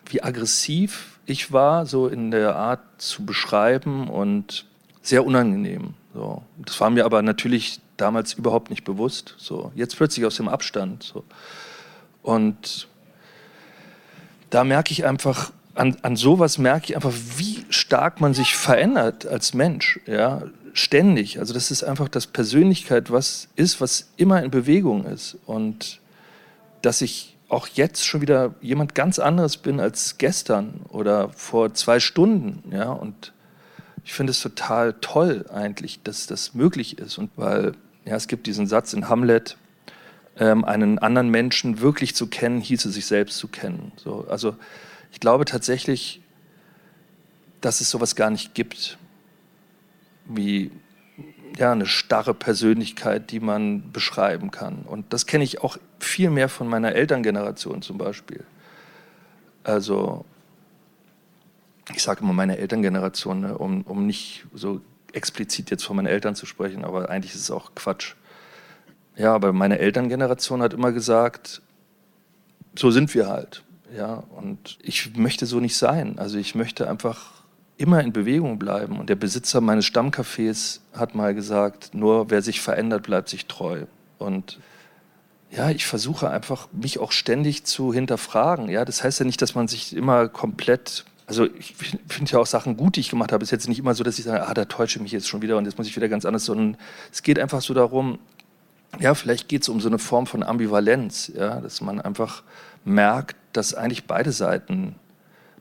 [0.07, 4.67] wie aggressiv ich war, so in der Art zu beschreiben und
[5.03, 5.95] sehr unangenehm.
[6.15, 6.43] So.
[6.59, 9.35] Das war mir aber natürlich damals überhaupt nicht bewusst.
[9.39, 9.73] So.
[9.75, 11.03] Jetzt plötzlich aus dem Abstand.
[11.03, 11.25] So.
[12.23, 12.89] Und
[14.51, 19.27] da merke ich einfach, an, an sowas merke ich einfach, wie stark man sich verändert
[19.27, 20.01] als Mensch.
[20.07, 20.43] Ja?
[20.75, 21.39] Ständig.
[21.39, 25.39] Also das ist einfach, dass Persönlichkeit was ist, was immer in Bewegung ist.
[25.47, 26.01] Und
[26.83, 32.01] dass ich auch jetzt schon wieder jemand ganz anderes bin als gestern oder vor zwei
[32.01, 32.73] Stunden.
[32.73, 32.91] Ja?
[32.91, 33.35] Und
[34.05, 37.19] ich finde es total toll eigentlich, dass das möglich ist.
[37.19, 37.73] Und weil,
[38.07, 39.59] ja, es gibt diesen Satz in Hamlet,
[40.38, 43.93] ähm, einen anderen Menschen wirklich zu kennen, hieße sich selbst zu kennen.
[43.97, 44.57] So, also
[45.12, 46.23] ich glaube tatsächlich,
[47.61, 48.97] dass es sowas gar nicht gibt,
[50.25, 50.71] wie
[51.57, 54.83] ja, eine starre Persönlichkeit, die man beschreiben kann.
[54.87, 58.45] Und das kenne ich auch viel mehr von meiner Elterngeneration zum Beispiel.
[59.65, 60.25] Also
[61.95, 64.81] ich sage immer meine Elterngeneration, ne, um, um nicht so
[65.12, 68.15] explizit jetzt von meinen Eltern zu sprechen, aber eigentlich ist es auch Quatsch.
[69.17, 71.61] Ja, aber meine Elterngeneration hat immer gesagt,
[72.75, 73.62] so sind wir halt.
[73.95, 76.19] Ja, und ich möchte so nicht sein.
[76.19, 77.42] Also ich möchte einfach
[77.77, 78.99] immer in Bewegung bleiben.
[78.99, 83.85] Und der Besitzer meines Stammcafés hat mal gesagt, nur wer sich verändert, bleibt sich treu.
[84.19, 84.59] Und
[85.51, 88.69] ja, ich versuche einfach, mich auch ständig zu hinterfragen.
[88.69, 91.75] Ja, das heißt ja nicht, dass man sich immer komplett also ich
[92.09, 93.43] finde ja auch Sachen gut, die ich gemacht habe.
[93.43, 95.29] Es ist jetzt nicht immer so, dass ich sage, ah, da täusche ich mich jetzt
[95.29, 96.77] schon wieder und jetzt muss ich wieder ganz anders, sondern
[97.11, 98.19] es geht einfach so darum,
[99.01, 102.43] ja, vielleicht geht es um so eine Form von Ambivalenz, ja, dass man einfach
[102.85, 104.97] merkt, dass eigentlich beide Seiten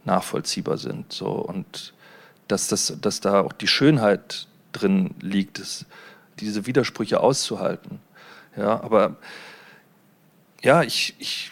[0.04, 1.14] nachvollziehbar sind.
[1.14, 1.94] So, und
[2.52, 5.86] dass, das, dass da auch die Schönheit drin liegt, dass,
[6.42, 8.00] diese Widersprüche auszuhalten.
[8.58, 9.16] Ja, aber
[10.62, 11.52] ja, ich, ich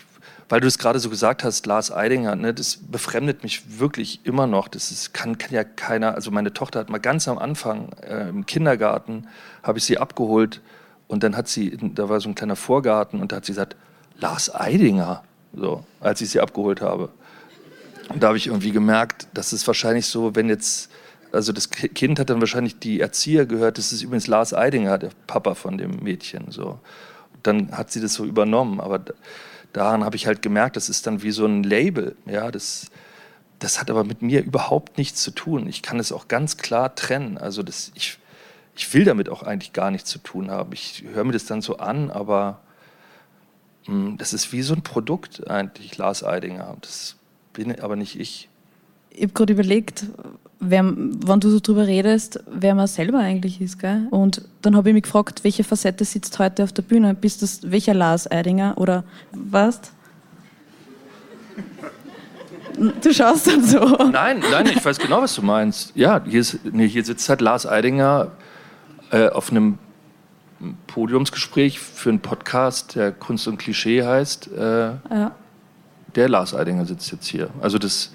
[0.52, 4.48] weil du es gerade so gesagt hast, Lars Eidinger, ne, das befremdet mich wirklich immer
[4.48, 4.68] noch.
[4.68, 8.30] Das ist, kann, kann ja keiner, also meine Tochter hat mal ganz am Anfang äh,
[8.30, 9.28] im Kindergarten,
[9.62, 10.62] habe ich sie abgeholt
[11.08, 13.76] und dann hat sie, da war so ein kleiner Vorgarten und da hat sie gesagt,
[14.18, 17.10] Lars Eidinger, so, als ich sie abgeholt habe.
[18.10, 20.92] Und da habe ich irgendwie gemerkt, dass es wahrscheinlich so, wenn jetzt,
[21.32, 25.12] also das Kind hat dann wahrscheinlich die Erzieher gehört, das ist übrigens Lars Eidinger, der
[25.28, 26.80] Papa von dem Mädchen, so.
[27.44, 29.04] dann hat sie das so übernommen, aber
[29.74, 32.16] daran habe ich halt gemerkt, das ist dann wie so ein Label.
[32.26, 32.90] Ja, das,
[33.60, 35.68] das hat aber mit mir überhaupt nichts zu tun.
[35.68, 37.38] Ich kann es auch ganz klar trennen.
[37.38, 38.18] Also das, ich,
[38.76, 40.74] ich will damit auch eigentlich gar nichts zu tun haben.
[40.74, 42.62] Ich höre mir das dann so an, aber
[43.88, 46.76] mh, hm, das ist wie so ein Produkt eigentlich, Lars Eidinger.
[46.82, 47.19] Das
[47.60, 48.48] bin aber nicht ich.
[49.10, 50.06] Ich habe gerade überlegt,
[50.62, 53.80] wer, wenn du so drüber redest, wer man selber eigentlich ist.
[53.80, 54.08] Gell?
[54.12, 57.14] Und dann habe ich mich gefragt, welche Facette sitzt heute auf der Bühne?
[57.14, 59.82] Bist du welcher Lars Eidinger oder was?
[63.02, 63.80] Du schaust dann so.
[64.10, 65.92] Nein, nein, ich weiß genau, was du meinst.
[65.98, 68.32] Ja, hier, ist, nee, hier sitzt halt Lars Eidinger
[69.12, 69.80] äh, auf einem
[70.88, 74.50] Podiumsgespräch für einen Podcast, der Kunst und Klischee heißt.
[74.54, 75.36] Äh, ja.
[76.16, 77.50] Der Lars Eidinger sitzt jetzt hier.
[77.62, 78.12] Also das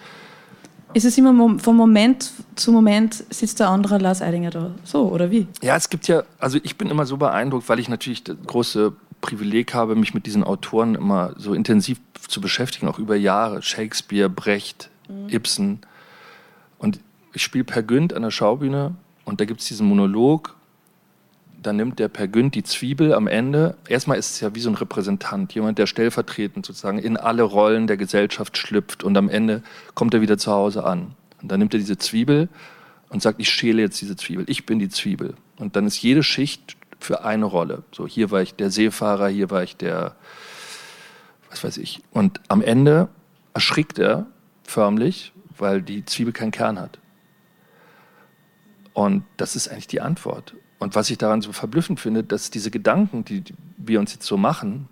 [0.94, 4.70] ist es immer vom Moment zu Moment sitzt der andere Lars Eidinger da?
[4.84, 5.48] So, oder wie?
[5.60, 8.92] Ja, es gibt ja, also ich bin immer so beeindruckt, weil ich natürlich das große
[9.20, 13.60] Privileg habe, mich mit diesen Autoren immer so intensiv zu beschäftigen, auch über Jahre.
[13.60, 15.28] Shakespeare, Brecht, mhm.
[15.30, 15.80] Ibsen.
[16.78, 17.00] Und
[17.32, 20.54] ich spiele Per Günd an der Schaubühne und da gibt es diesen Monolog
[21.66, 23.76] dann nimmt der Per Günd die Zwiebel am Ende.
[23.88, 27.86] Erstmal ist es ja wie so ein Repräsentant, jemand, der stellvertretend sozusagen in alle Rollen
[27.86, 29.62] der Gesellschaft schlüpft und am Ende
[29.94, 31.14] kommt er wieder zu Hause an.
[31.42, 32.48] Und dann nimmt er diese Zwiebel
[33.08, 35.34] und sagt, ich schäle jetzt diese Zwiebel, ich bin die Zwiebel.
[35.56, 37.84] Und dann ist jede Schicht für eine Rolle.
[37.92, 40.16] So, hier war ich der Seefahrer, hier war ich der,
[41.50, 42.02] was weiß ich.
[42.10, 43.08] Und am Ende
[43.52, 44.26] erschrickt er
[44.64, 46.98] förmlich, weil die Zwiebel keinen Kern hat.
[48.92, 50.54] Und das ist eigentlich die Antwort.
[50.84, 53.42] Und was ich daran so verblüffend finde, dass diese Gedanken, die
[53.78, 54.86] wir uns jetzt so machen,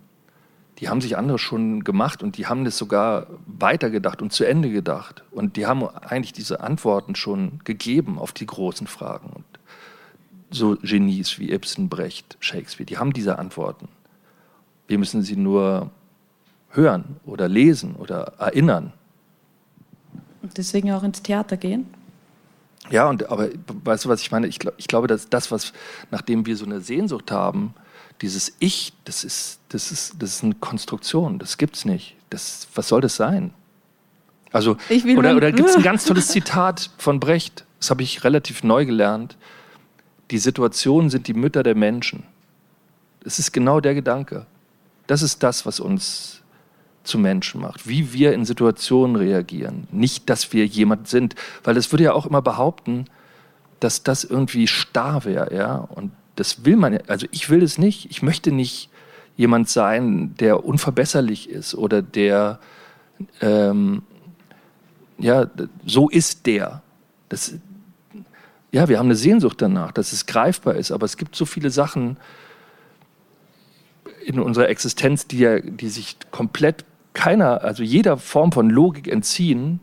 [0.79, 4.71] die haben sich andere schon gemacht und die haben das sogar weitergedacht und zu Ende
[4.71, 5.23] gedacht.
[5.31, 9.29] Und die haben eigentlich diese Antworten schon gegeben auf die großen Fragen.
[9.35, 9.45] Und
[10.51, 13.89] so Genies wie Ibsen, Brecht, Shakespeare, die haben diese Antworten.
[14.89, 15.91] Wir müssen sie nur
[16.71, 18.95] hören oder lesen oder erinnern.
[20.41, 21.85] Und deswegen auch ins Theater gehen?
[22.91, 23.49] Ja, und aber
[23.85, 24.47] weißt du, was ich meine?
[24.47, 25.73] Ich, glaub, ich glaube, dass das, was,
[26.11, 27.75] nachdem wir so eine Sehnsucht haben,
[28.21, 32.17] dieses Ich, das ist, das ist, das ist eine Konstruktion, das gibt's nicht.
[32.31, 33.53] Das, was soll das sein?
[34.53, 34.77] Also,
[35.17, 38.85] oder, oder gibt es ein ganz tolles Zitat von Brecht, das habe ich relativ neu
[38.85, 39.37] gelernt.
[40.31, 42.25] Die Situationen sind die Mütter der Menschen.
[43.25, 44.47] Es ist genau der Gedanke.
[45.07, 46.42] Das ist das, was uns
[47.05, 49.87] zu Menschen macht, wie wir in Situationen reagieren.
[49.91, 51.35] Nicht, dass wir jemand sind,
[51.65, 53.07] weil es würde ja auch immer behaupten,
[53.81, 55.77] dass das irgendwie starr wäre, ja.
[55.77, 58.11] Und das will man, also ich will es nicht.
[58.11, 58.91] Ich möchte nicht
[59.37, 62.61] jemand sein, der unverbesserlich ist oder der,
[63.41, 64.03] ähm,
[65.19, 65.51] ja,
[65.85, 66.83] so ist der.
[67.29, 67.55] Das,
[68.71, 71.71] ja, wir haben eine Sehnsucht danach, dass es greifbar ist, aber es gibt so viele
[71.71, 72.17] Sachen
[74.25, 79.81] in unserer Existenz, die, ja, die sich komplett keiner, also jeder Form von Logik entziehen.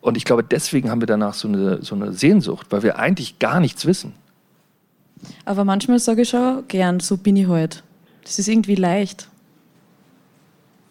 [0.00, 3.38] Und ich glaube, deswegen haben wir danach so eine, so eine Sehnsucht, weil wir eigentlich
[3.38, 4.14] gar nichts wissen.
[5.44, 7.84] Aber manchmal sage ich schon gern, so bin ich halt.
[8.24, 9.28] Das ist irgendwie leicht.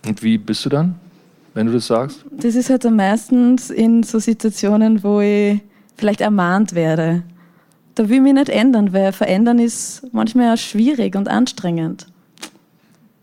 [0.06, 0.96] Und wie bist du dann,
[1.54, 2.26] wenn du das sagst?
[2.32, 5.62] Das ist halt meistens in so Situationen, wo ich
[5.96, 7.24] vielleicht ermahnt werde.
[7.96, 12.08] Da will ich mich nicht ändern, weil verändern ist manchmal auch schwierig und anstrengend.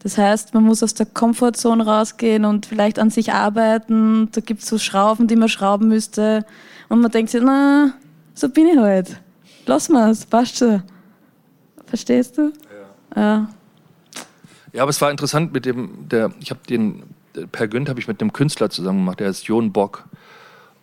[0.01, 4.31] Das heißt, man muss aus der Komfortzone rausgehen und vielleicht an sich arbeiten.
[4.33, 6.45] Da gibt es so Schrauben, die man schrauben müsste.
[6.89, 7.95] Und man denkt sich, na,
[8.35, 9.21] so bin ich halt.
[9.67, 10.83] Lass mal es, passt schon.
[11.87, 12.53] Verstehst du?
[13.15, 13.23] Ja.
[13.23, 13.49] ja.
[14.73, 17.03] Ja, aber es war interessant mit dem, der, ich habe den,
[17.53, 20.05] Per Günd habe ich mit einem Künstler zusammen gemacht, der ist Jon Bock.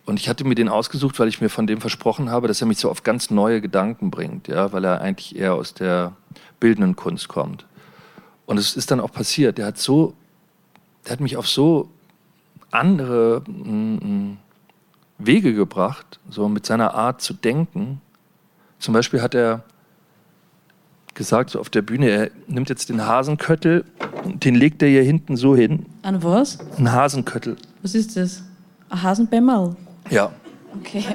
[0.04, 2.66] Und ich hatte mir den ausgesucht, weil ich mir von dem versprochen habe, dass er
[2.66, 6.12] mich so auf ganz neue Gedanken bringt, ja, weil er eigentlich eher aus der
[6.60, 7.66] bildenden Kunst kommt.
[8.46, 9.58] Und es ist dann auch passiert.
[9.58, 10.14] Der hat so,
[11.04, 11.88] der hat mich auf so
[12.70, 14.38] andere mm, mm,
[15.18, 18.00] Wege gebracht, so mit seiner Art zu denken.
[18.78, 19.64] Zum Beispiel hat er
[21.14, 23.84] gesagt, so auf der Bühne, er nimmt jetzt den Hasenköttel
[24.24, 25.86] und den legt er hier hinten so hin.
[26.02, 26.58] An was?
[26.78, 27.56] Ein Hasenköttel.
[27.82, 28.42] Was ist das?
[28.90, 29.74] Ein Hasenbämmerl?
[30.10, 30.30] Ja.
[30.78, 31.04] Okay.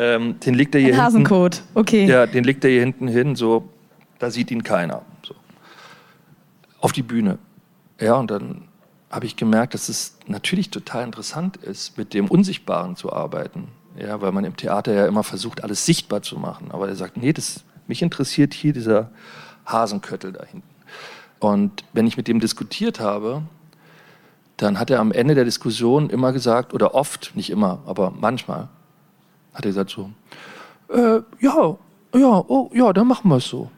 [0.00, 1.06] Ähm, den legt er hier Ein hinten.
[1.06, 2.06] Hasenkot, okay.
[2.06, 3.68] Ja, den legt er hier hinten hin, so,
[4.20, 5.02] da sieht ihn keiner.
[6.80, 7.38] Auf die Bühne.
[8.00, 8.68] Ja, und dann
[9.10, 13.68] habe ich gemerkt, dass es natürlich total interessant ist, mit dem Unsichtbaren zu arbeiten.
[13.98, 16.70] Ja, weil man im Theater ja immer versucht, alles sichtbar zu machen.
[16.70, 19.10] Aber er sagt, nee, das mich interessiert hier dieser
[19.66, 20.68] Hasenköttel da hinten.
[21.40, 23.42] Und wenn ich mit dem diskutiert habe,
[24.56, 28.68] dann hat er am Ende der Diskussion immer gesagt, oder oft, nicht immer, aber manchmal,
[29.54, 30.10] hat er gesagt so,
[30.88, 31.76] äh, ja,
[32.14, 33.70] ja, oh, ja, dann machen wir es so.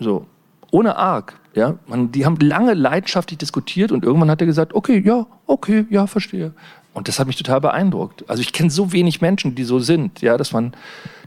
[0.00, 0.26] So,
[0.74, 1.38] ohne arg.
[1.54, 5.86] Ja, man, die haben lange leidenschaftlich diskutiert und irgendwann hat er gesagt, okay, ja, okay,
[5.88, 6.52] ja, verstehe.
[6.92, 8.28] Und das hat mich total beeindruckt.
[8.28, 10.72] Also ich kenne so wenig Menschen, die so sind, ja, dass man,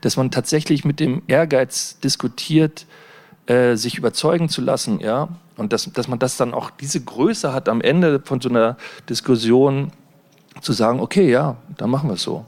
[0.01, 2.85] dass man tatsächlich mit dem Ehrgeiz diskutiert,
[3.45, 7.53] äh, sich überzeugen zu lassen, ja, und dass, dass man das dann auch diese Größe
[7.53, 8.75] hat am Ende von so einer
[9.09, 9.91] Diskussion
[10.59, 12.43] zu sagen, okay, ja, dann machen wir es so,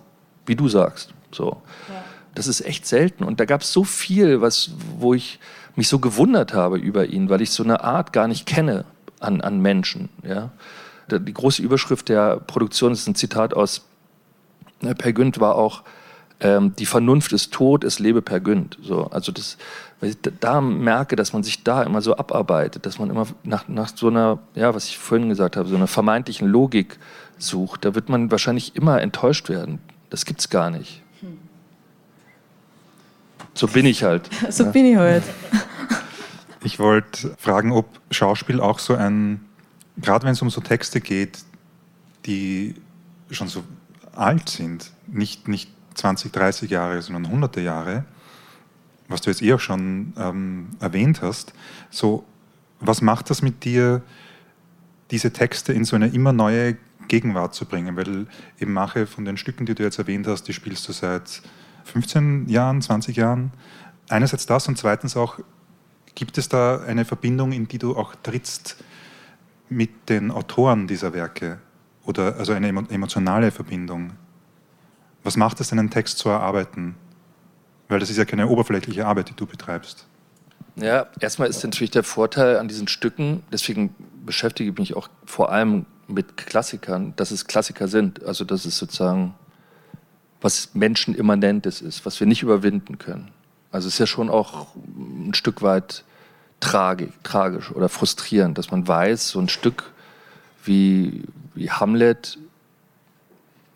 [0.45, 1.61] wie du sagst, so.
[1.87, 2.03] Ja.
[2.35, 5.39] Das ist echt selten und da gab es so viel, was, wo ich
[5.79, 8.85] mich so gewundert habe über ihn, weil ich so eine Art gar nicht kenne
[9.19, 10.51] an, an Menschen, ja
[11.17, 13.87] die große Überschrift der Produktion ist ein Zitat aus
[14.81, 15.81] ne, Per Günd war auch
[16.41, 18.77] ähm, die Vernunft ist tot, es lebe Per Günd.
[18.81, 19.57] So, also das,
[19.99, 23.67] weil ich da merke, dass man sich da immer so abarbeitet, dass man immer nach,
[23.67, 26.97] nach so einer, ja, was ich vorhin gesagt habe, so einer vermeintlichen Logik
[27.37, 27.83] sucht.
[27.83, 29.79] Da wird man wahrscheinlich immer enttäuscht werden.
[30.09, 31.01] Das gibt's gar nicht.
[33.59, 34.29] So bin ich halt.
[34.49, 34.71] So ja.
[34.71, 35.23] bin ich halt.
[36.61, 39.39] Ich wollte fragen, ob Schauspiel auch so ein
[40.01, 41.39] gerade wenn es um so Texte geht,
[42.25, 42.75] die
[43.31, 43.63] schon so
[44.15, 48.05] alt sind, nicht, nicht 20, 30 Jahre, sondern hunderte Jahre,
[49.07, 51.53] was du jetzt eh auch schon ähm, erwähnt hast,
[51.89, 52.25] so,
[52.79, 54.01] was macht das mit dir,
[55.11, 57.95] diese Texte in so eine immer neue Gegenwart zu bringen?
[57.95, 58.27] Weil
[58.59, 61.41] eben manche von den Stücken, die du jetzt erwähnt hast, die spielst du seit
[61.89, 63.51] 15 Jahren, 20 Jahren.
[64.09, 65.39] Einerseits das und zweitens auch,
[66.15, 68.77] gibt es da eine Verbindung, in die du auch trittst
[69.69, 71.59] mit den Autoren dieser Werke
[72.03, 74.13] oder also eine emotionale Verbindung.
[75.23, 76.95] Was macht es einen Text zu erarbeiten?
[77.87, 80.07] Weil das ist ja keine oberflächliche Arbeit, die du betreibst.
[80.75, 83.93] Ja, erstmal ist natürlich der Vorteil an diesen Stücken, deswegen
[84.25, 88.23] beschäftige mich auch vor allem mit Klassikern, dass es Klassiker sind.
[88.23, 89.33] Also dass es sozusagen
[90.41, 93.29] was Menschenimmanentes ist, was wir nicht überwinden können.
[93.71, 96.03] Also es ist ja schon auch ein Stück weit
[96.59, 99.91] tragik, tragisch oder frustrierend, dass man weiß, so ein Stück
[100.63, 101.23] wie,
[101.55, 102.37] wie Hamlet,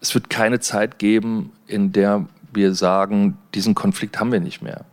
[0.02, 4.86] es wird keine Zeit geben, in der wir sagen, diesen Konflikt haben wir nicht mehr.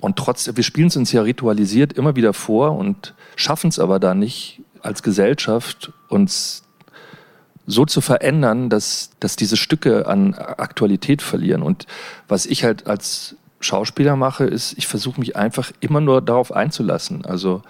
[0.00, 3.98] Und trotzdem, wir spielen es uns ja ritualisiert immer wieder vor und schaffen es aber
[4.00, 6.64] da nicht als Gesellschaft, uns
[7.66, 11.62] so zu verändern, dass, dass diese Stücke an Aktualität verlieren.
[11.62, 11.86] Und
[12.28, 17.24] was ich halt als Schauspieler mache, ist, ich versuche mich einfach immer nur darauf einzulassen,
[17.24, 17.62] also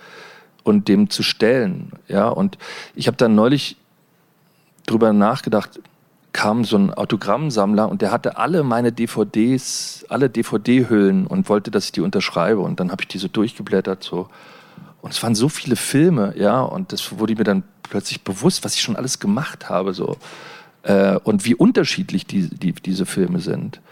[0.65, 1.93] und dem zu stellen.
[2.09, 2.59] Ja, und
[2.95, 3.77] ich habe dann neulich
[4.87, 5.81] drüber nachgedacht,
[6.33, 11.87] kam so ein Autogrammsammler und der hatte alle meine DVDs, alle DVD-Hüllen und wollte, dass
[11.87, 12.61] ich die unterschreibe.
[12.61, 14.29] Und dann habe ich die so durchgeblättert so.
[15.05, 18.75] Und es waren so viele Filme, ja, und das wurde mir dann plötzlich bewusst, was
[18.75, 20.17] ich schon alles gemacht habe, so.
[20.83, 23.83] Äh, und wie unterschiedlich die, die, diese Filme sind.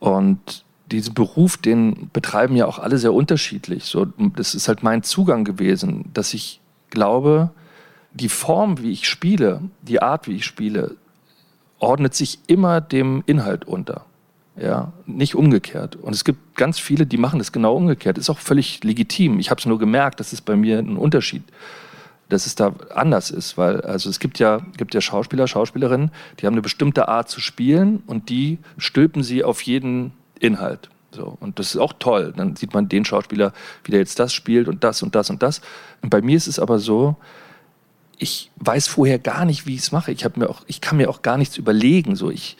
[0.00, 3.84] Und diesen Beruf, den betreiben ja auch alle sehr unterschiedlich.
[3.84, 6.60] So, das ist halt mein Zugang gewesen, dass ich
[6.90, 7.50] glaube,
[8.12, 10.96] die Form, wie ich spiele, die Art, wie ich spiele,
[11.78, 14.04] ordnet sich immer dem Inhalt unter.
[14.56, 15.96] Ja, nicht umgekehrt.
[15.96, 18.18] Und es gibt ganz viele, die machen das genau umgekehrt.
[18.18, 19.38] Ist auch völlig legitim.
[19.38, 21.44] Ich habe es nur gemerkt, das ist bei mir ein Unterschied,
[22.28, 26.46] dass es da anders ist, weil also es gibt ja gibt ja Schauspieler, Schauspielerinnen, die
[26.46, 30.90] haben eine bestimmte Art zu spielen und die stülpen sie auf jeden Inhalt.
[31.12, 32.32] So, und das ist auch toll.
[32.36, 33.52] Dann sieht man den Schauspieler,
[33.84, 35.60] wie der jetzt das spielt und das und das und das.
[36.02, 37.16] Und bei mir ist es aber so,
[38.16, 40.12] ich weiß vorher gar nicht, wie ich es mache.
[40.12, 42.14] Ich, mir auch, ich kann mir auch gar nichts überlegen.
[42.16, 42.56] So, ich,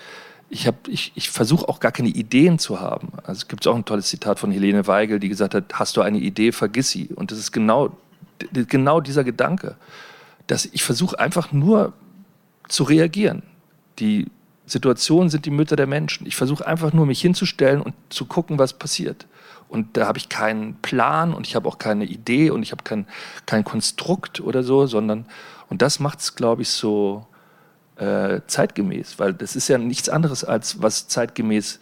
[0.50, 3.12] ich, ich, ich versuche auch gar keine Ideen zu haben.
[3.18, 6.02] Also es gibt auch ein tolles Zitat von Helene Weigel, die gesagt hat, hast du
[6.02, 7.08] eine Idee, vergiss sie.
[7.14, 7.96] Und das ist genau,
[8.52, 9.76] genau dieser Gedanke,
[10.48, 11.92] dass ich versuche einfach nur
[12.68, 13.44] zu reagieren.
[14.00, 14.26] Die
[14.66, 16.26] Situationen sind die Mütter der Menschen.
[16.26, 19.26] Ich versuche einfach nur, mich hinzustellen und zu gucken, was passiert.
[19.68, 22.82] Und da habe ich keinen Plan und ich habe auch keine Idee und ich habe
[22.82, 23.06] kein,
[23.46, 25.26] kein Konstrukt oder so, sondern,
[25.68, 27.26] und das macht es, glaube ich, so
[28.00, 31.80] äh, zeitgemäß, weil das ist ja nichts anderes, als was zeitgemäß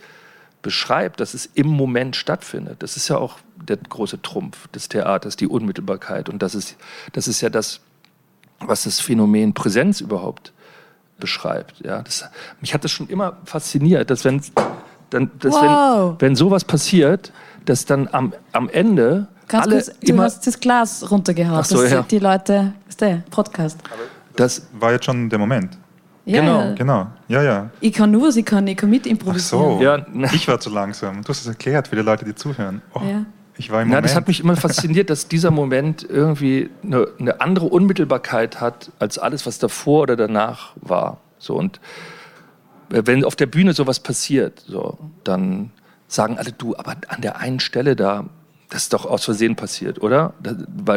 [0.62, 2.82] beschreibt, dass es im Moment stattfindet.
[2.82, 6.28] Das ist ja auch der große Trumpf des Theaters, die Unmittelbarkeit.
[6.28, 6.76] Und das ist,
[7.12, 7.80] das ist ja das,
[8.58, 10.52] was das Phänomen Präsenz überhaupt
[11.20, 11.80] beschreibt.
[11.84, 12.24] Ja, das,
[12.60, 14.42] mich hat das schon immer fasziniert, dass wenn,
[15.10, 16.16] dann, dass wow.
[16.18, 17.32] wenn, wenn sowas passiert,
[17.64, 21.62] dass dann am, am Ende Ganz alle kurz, du hast das Glas runtergehauen.
[21.62, 22.02] So, das ja.
[22.02, 23.78] die Leute, ist der Podcast.
[24.34, 25.78] Das war jetzt schon der Moment.
[26.28, 26.72] Ja, genau, ja.
[26.74, 27.06] genau.
[27.28, 27.70] Ja, ja.
[27.80, 29.64] Ich kann nur, ich kann, ich kann mit improvisieren.
[29.64, 30.26] Ach so, ja.
[30.34, 31.22] ich war zu langsam.
[31.22, 32.82] Du hast es erklärt für die Leute, die zuhören.
[32.92, 33.24] Oh, ja.
[33.56, 34.04] Ich war im Na, Moment.
[34.04, 39.18] das hat mich immer fasziniert, dass dieser Moment irgendwie eine, eine, andere Unmittelbarkeit hat als
[39.18, 41.18] alles, was davor oder danach war.
[41.38, 41.80] So und
[42.90, 45.70] wenn auf der Bühne sowas passiert, so dann
[46.08, 48.26] sagen alle, du, aber an der einen Stelle da,
[48.68, 50.34] das ist doch aus Versehen passiert, oder?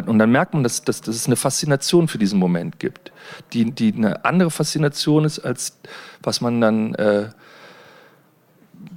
[0.06, 3.12] Und dann merkt man, dass, dass, dass es eine Faszination für diesen Moment gibt,
[3.54, 5.78] die, die eine andere Faszination ist, als
[6.22, 7.30] was man dann äh,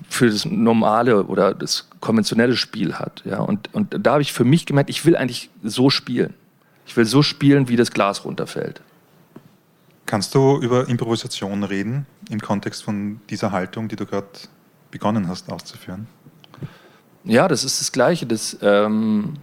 [0.09, 3.23] für das normale oder das konventionelle Spiel hat.
[3.25, 3.41] Ja?
[3.41, 6.35] Und, und da habe ich für mich gemerkt, ich will eigentlich so spielen.
[6.87, 8.83] Ich will so spielen, wie das Glas runterfällt.
[10.07, 14.29] Kannst du über Improvisation reden im Kontext von dieser Haltung, die du gerade
[14.91, 16.07] begonnen hast auszuführen?
[17.25, 18.27] Ja, das ist das Gleiche.
[18.27, 19.39] Das, ähm,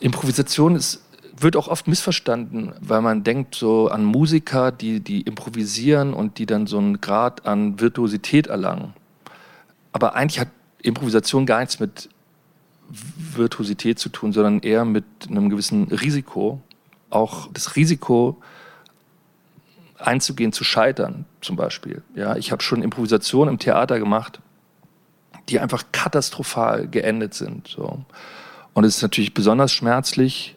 [0.00, 1.02] Improvisation ist,
[1.36, 6.46] wird auch oft missverstanden, weil man denkt so an Musiker, die, die improvisieren und die
[6.46, 8.94] dann so einen Grad an Virtuosität erlangen.
[9.92, 10.48] Aber eigentlich hat
[10.82, 12.08] Improvisation gar nichts mit
[12.88, 16.60] Virtuosität zu tun, sondern eher mit einem gewissen Risiko.
[17.10, 18.38] Auch das Risiko,
[19.98, 22.02] einzugehen, zu scheitern, zum Beispiel.
[22.14, 24.40] Ja, ich habe schon Improvisationen im Theater gemacht,
[25.50, 27.68] die einfach katastrophal geendet sind.
[27.68, 27.98] So.
[28.74, 30.56] Und es ist natürlich besonders schmerzlich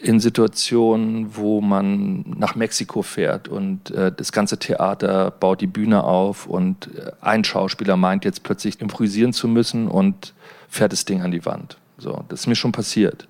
[0.00, 6.04] in Situationen, wo man nach Mexiko fährt und äh, das ganze Theater baut die Bühne
[6.04, 10.32] auf und äh, ein Schauspieler meint jetzt plötzlich improvisieren zu müssen und
[10.70, 11.76] fährt das Ding an die Wand.
[11.98, 13.28] So, das ist mir schon passiert.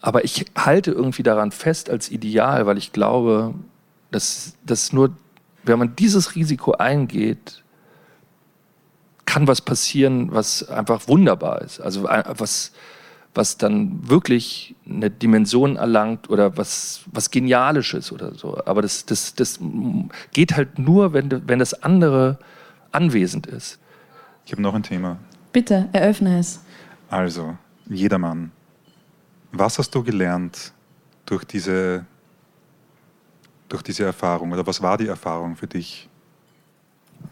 [0.00, 3.54] Aber ich halte irgendwie daran fest als Ideal, weil ich glaube,
[4.10, 5.10] dass, dass nur,
[5.64, 7.62] wenn man dieses Risiko eingeht,
[9.26, 11.80] kann was passieren, was einfach wunderbar ist.
[11.80, 12.72] Also äh, was,
[13.34, 18.64] was dann wirklich eine Dimension erlangt oder was, was Genialisches oder so.
[18.64, 19.60] Aber das, das, das
[20.32, 22.38] geht halt nur, wenn, wenn das andere
[22.92, 23.78] anwesend ist.
[24.46, 25.18] Ich habe noch ein Thema.
[25.52, 26.60] Bitte, eröffne es.
[27.10, 27.56] Also,
[27.88, 28.52] jedermann
[29.52, 30.72] Was hast du gelernt
[31.24, 32.06] durch diese,
[33.68, 36.08] durch diese Erfahrung oder was war die Erfahrung für dich?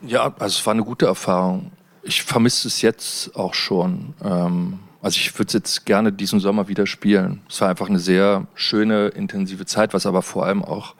[0.03, 1.71] Ja, also es war eine gute Erfahrung.
[2.05, 4.15] Ich vermisse es jetzt auch schon.
[4.23, 7.43] Ähm, also ich würde es jetzt gerne diesen Sommer wieder spielen.
[7.49, 10.95] Es war einfach eine sehr schöne, intensive Zeit, was aber vor allem auch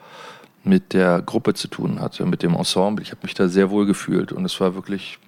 [0.63, 3.03] mit der Gruppe zu tun hatte, mit dem Ensemble.
[3.03, 5.19] Ich habe mich da sehr wohl gefühlt und es war wirklich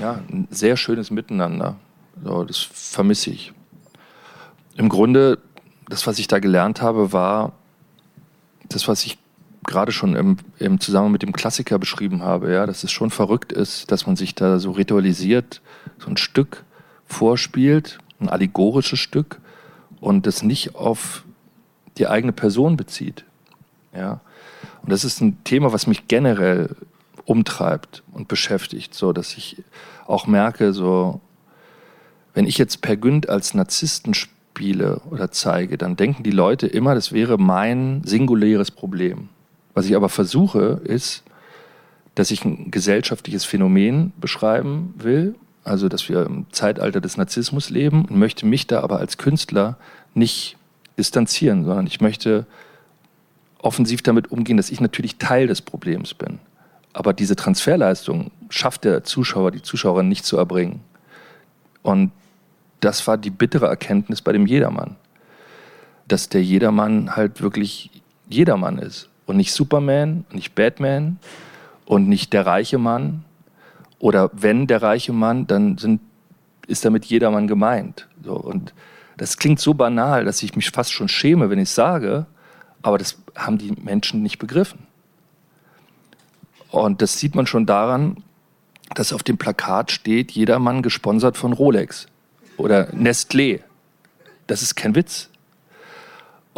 [0.00, 1.76] ja, ein sehr schönes Miteinander.
[2.24, 3.52] So, das vermisse ich.
[4.76, 5.38] Im Grunde,
[5.88, 7.52] das, was ich da gelernt habe, war
[8.68, 9.18] das, was ich
[9.66, 13.52] gerade schon im, im Zusammenhang mit dem Klassiker beschrieben habe, ja, dass es schon verrückt
[13.52, 15.60] ist, dass man sich da so ritualisiert,
[15.98, 16.64] so ein Stück
[17.06, 19.40] vorspielt, ein allegorisches Stück
[20.00, 21.24] und das nicht auf
[21.98, 23.24] die eigene Person bezieht.
[23.94, 24.20] Ja.
[24.82, 26.76] Und das ist ein Thema, was mich generell
[27.24, 29.62] umtreibt und beschäftigt, so dass ich
[30.06, 31.20] auch merke, so
[32.34, 36.94] wenn ich jetzt Per Günd als Narzissten spiele oder zeige, dann denken die Leute immer,
[36.94, 39.28] das wäre mein singuläres Problem.
[39.80, 41.22] Was ich aber versuche, ist,
[42.14, 48.04] dass ich ein gesellschaftliches Phänomen beschreiben will, also dass wir im Zeitalter des Narzissmus leben
[48.04, 49.78] und möchte mich da aber als Künstler
[50.12, 50.58] nicht
[50.98, 52.44] distanzieren, sondern ich möchte
[53.62, 56.40] offensiv damit umgehen, dass ich natürlich Teil des Problems bin.
[56.92, 60.80] Aber diese Transferleistung schafft der Zuschauer, die Zuschauerin nicht zu erbringen.
[61.80, 62.12] Und
[62.80, 64.96] das war die bittere Erkenntnis bei dem Jedermann.
[66.06, 69.09] Dass der Jedermann halt wirklich Jedermann ist.
[69.30, 71.20] Und nicht Superman, nicht Batman
[71.84, 73.24] und nicht der reiche Mann.
[74.00, 76.00] Oder wenn der reiche Mann, dann sind,
[76.66, 78.08] ist damit Jedermann gemeint.
[78.24, 78.74] So, und
[79.18, 82.26] das klingt so banal, dass ich mich fast schon schäme, wenn ich es sage,
[82.82, 84.88] aber das haben die Menschen nicht begriffen.
[86.72, 88.24] Und das sieht man schon daran,
[88.96, 92.08] dass auf dem Plakat steht, jedermann gesponsert von Rolex
[92.56, 93.60] oder Nestlé.
[94.48, 95.29] Das ist kein Witz.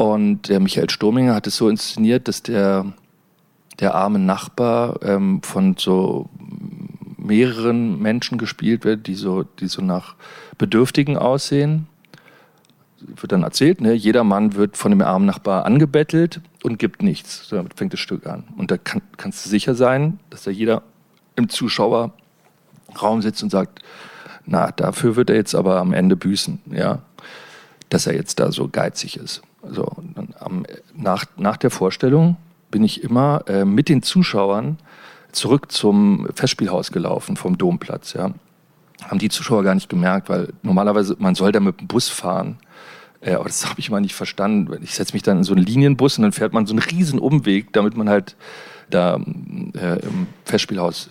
[0.03, 2.93] Und der Michael Sturminger hat es so inszeniert, dass der,
[3.79, 6.29] der arme Nachbar ähm, von so
[7.17, 10.17] mehreren Menschen gespielt wird, die so, die so nach
[10.59, 11.87] Bedürftigen aussehen
[12.99, 17.47] wird dann erzählt, ne, jeder Mann wird von dem armen Nachbar angebettelt und gibt nichts.
[17.47, 18.43] So, damit fängt das Stück an.
[18.57, 20.83] Und da kann, kannst du sicher sein, dass da jeder
[21.37, 22.13] im Zuschauerraum
[23.21, 23.83] sitzt und sagt,
[24.47, 27.03] na, dafür wird er jetzt aber am Ende büßen, ja,
[27.89, 29.43] dass er jetzt da so geizig ist.
[29.63, 29.87] So,
[30.41, 32.37] am, nach, nach der Vorstellung
[32.71, 34.79] bin ich immer äh, mit den Zuschauern
[35.31, 38.33] zurück zum Festspielhaus gelaufen, vom Domplatz, ja.
[39.03, 42.59] Haben die Zuschauer gar nicht gemerkt, weil normalerweise, man soll da mit dem Bus fahren.
[43.25, 44.79] Ja, aber das habe ich mal nicht verstanden.
[44.83, 47.19] Ich setze mich dann in so einen Linienbus und dann fährt man so einen riesen
[47.19, 48.37] Umweg, damit man halt
[48.91, 51.11] da äh, im Festspielhaus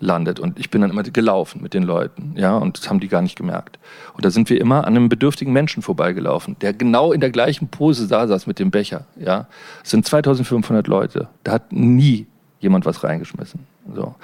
[0.00, 0.40] landet.
[0.40, 3.22] Und ich bin dann immer gelaufen mit den Leuten, ja, und das haben die gar
[3.22, 3.78] nicht gemerkt.
[4.14, 7.68] Und da sind wir immer an einem bedürftigen Menschen vorbeigelaufen, der genau in der gleichen
[7.68, 9.46] Pose da saß mit dem Becher, ja.
[9.82, 11.28] Es sind 2500 Leute.
[11.44, 12.26] Da hat nie
[12.60, 13.60] jemand was reingeschmissen.
[13.94, 14.14] So.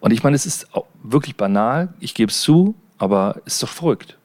[0.00, 0.68] Und ich meine, es ist
[1.02, 4.18] wirklich banal, ich gebe es zu, aber es ist doch verrückt.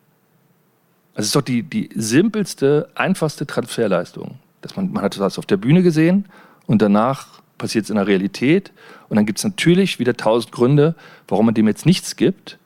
[1.15, 4.39] Es ist doch die, die simpelste, einfachste Transferleistung.
[4.61, 6.25] Dass man, man hat das auf der Bühne gesehen
[6.65, 8.71] und danach passiert es in der Realität.
[9.07, 10.95] Und dann gibt es natürlich wieder tausend Gründe,
[11.27, 12.57] warum man dem jetzt nichts gibt,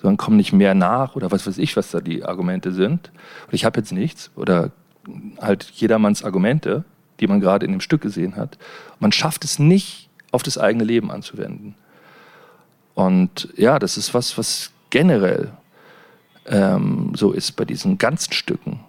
[0.00, 3.10] sondern kommen nicht mehr nach oder was weiß ich, was da die Argumente sind.
[3.46, 4.70] Und ich habe jetzt nichts oder
[5.40, 6.84] halt jedermanns Argumente,
[7.20, 8.56] die man gerade in dem Stück gesehen hat.
[8.98, 11.74] Man schafft es nicht, auf das eigene Leben anzuwenden.
[12.94, 15.52] Und ja, das ist was, was generell
[16.46, 18.80] ähm, so ist bei diesen ganzen Stücken,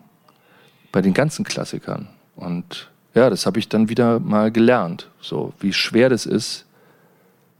[0.91, 2.07] bei den ganzen Klassikern.
[2.35, 6.65] Und ja, das habe ich dann wieder mal gelernt, so wie schwer das ist,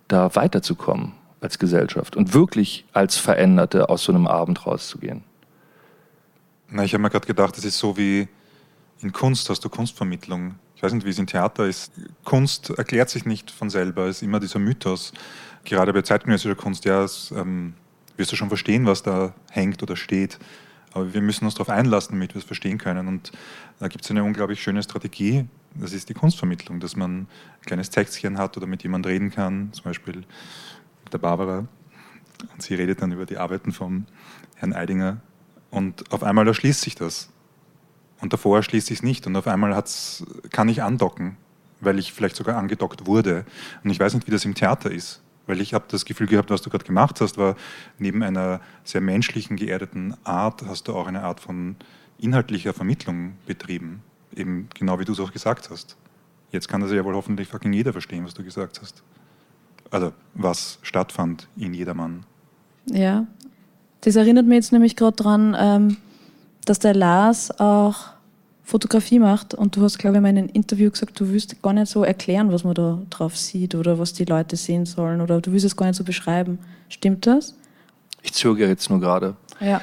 [0.08, 5.24] da weiterzukommen als Gesellschaft und wirklich als Veränderte aus so einem Abend rauszugehen.
[6.70, 8.28] Na, ich habe mir gerade gedacht, das ist so wie
[9.02, 10.56] in Kunst hast du Kunstvermittlung.
[10.76, 11.92] Ich weiß nicht, wie es in Theater ist.
[12.24, 14.06] Kunst erklärt sich nicht von selber.
[14.06, 15.12] Es ist immer dieser Mythos.
[15.64, 17.74] Gerade bei zeitgenössischer Kunst, ja, es, ähm,
[18.16, 20.38] wirst du schon verstehen, was da hängt oder steht.
[20.94, 23.08] Aber wir müssen uns darauf einlassen, damit wir es verstehen können.
[23.08, 23.32] Und
[23.80, 25.46] da gibt es eine unglaublich schöne Strategie.
[25.76, 27.28] Das ist die Kunstvermittlung, dass man ein
[27.66, 30.24] kleines Textchen hat oder mit jemandem reden kann, zum Beispiel
[31.04, 31.68] mit der Barbara.
[32.54, 34.06] Und sie redet dann über die Arbeiten vom
[34.56, 35.22] Herrn Eidinger.
[35.70, 37.30] Und auf einmal erschließt sich das.
[38.20, 39.28] Und davor erschließt sich es nicht.
[39.28, 41.38] Und auf einmal hat's, kann ich andocken,
[41.82, 43.46] weil ich vielleicht sogar angedockt wurde.
[43.84, 45.22] Und ich weiß nicht, wie das im Theater ist.
[45.48, 47.56] Weil ich habe das Gefühl gehabt, was du gerade gemacht hast, war
[47.98, 51.78] neben einer sehr menschlichen, geerdeten Art, hast du auch eine Art von
[52.20, 54.04] inhaltlicher Vermittlung betrieben.
[54.36, 55.98] Eben genau wie du es auch gesagt hast.
[56.52, 59.04] Jetzt kann das ja wohl hoffentlich fucking jeder verstehen, was du gesagt hast.
[59.90, 62.26] Also was stattfand in jedermann.
[62.86, 63.26] Ja,
[64.02, 65.98] das erinnert mich jetzt nämlich gerade dran, ähm,
[66.66, 68.17] dass der Lars auch
[68.68, 71.88] Fotografie macht und du hast, glaube ich, in einem Interview gesagt, du willst gar nicht
[71.88, 75.54] so erklären, was man da drauf sieht oder was die Leute sehen sollen oder du
[75.54, 76.60] willst es gar nicht so beschreiben.
[76.90, 77.56] Stimmt das?
[78.24, 79.38] Ich zögere jetzt nur gerade.
[79.62, 79.80] Ja.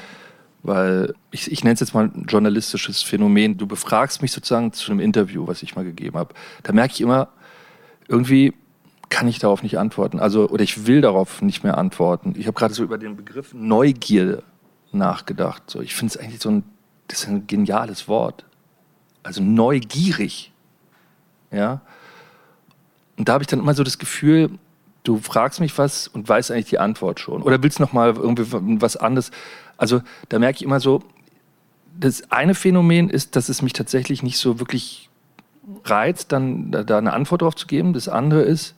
[0.62, 3.56] Weil ich, ich nenne es jetzt mal ein journalistisches Phänomen.
[3.56, 6.34] Du befragst mich sozusagen zu einem Interview, was ich mal gegeben habe.
[6.62, 7.28] Da merke ich immer,
[8.06, 8.52] irgendwie
[9.08, 10.20] kann ich darauf nicht antworten.
[10.20, 12.34] Also, oder ich will darauf nicht mehr antworten.
[12.36, 14.42] Ich habe gerade so über den Begriff Neugierde
[14.92, 15.62] nachgedacht.
[15.70, 16.64] So, ich finde es eigentlich so ein,
[17.08, 18.44] das ist ein geniales Wort
[19.24, 20.52] also neugierig.
[21.50, 21.80] Ja.
[23.16, 24.50] Und da habe ich dann immer so das Gefühl,
[25.02, 27.42] du fragst mich was und weißt eigentlich die Antwort schon.
[27.42, 28.46] Oder willst noch mal irgendwie
[28.80, 29.30] was anderes?
[29.76, 31.02] Also da merke ich immer so,
[31.98, 35.08] das eine Phänomen ist, dass es mich tatsächlich nicht so wirklich
[35.84, 37.92] reizt, dann da eine Antwort drauf zu geben.
[37.92, 38.74] Das andere ist,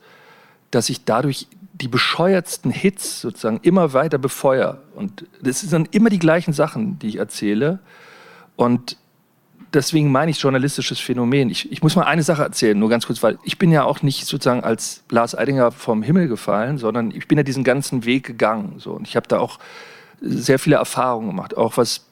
[0.71, 4.81] dass ich dadurch die bescheuertsten Hits sozusagen immer weiter befeuere.
[4.95, 7.79] Und das sind dann immer die gleichen Sachen, die ich erzähle.
[8.55, 8.97] Und
[9.73, 11.49] deswegen meine ich journalistisches Phänomen.
[11.49, 14.01] Ich, ich muss mal eine Sache erzählen, nur ganz kurz, weil ich bin ja auch
[14.01, 18.25] nicht sozusagen als Lars Eidinger vom Himmel gefallen, sondern ich bin ja diesen ganzen Weg
[18.25, 18.75] gegangen.
[18.77, 18.91] So.
[18.91, 19.59] Und ich habe da auch
[20.21, 22.05] sehr viele Erfahrungen gemacht, auch was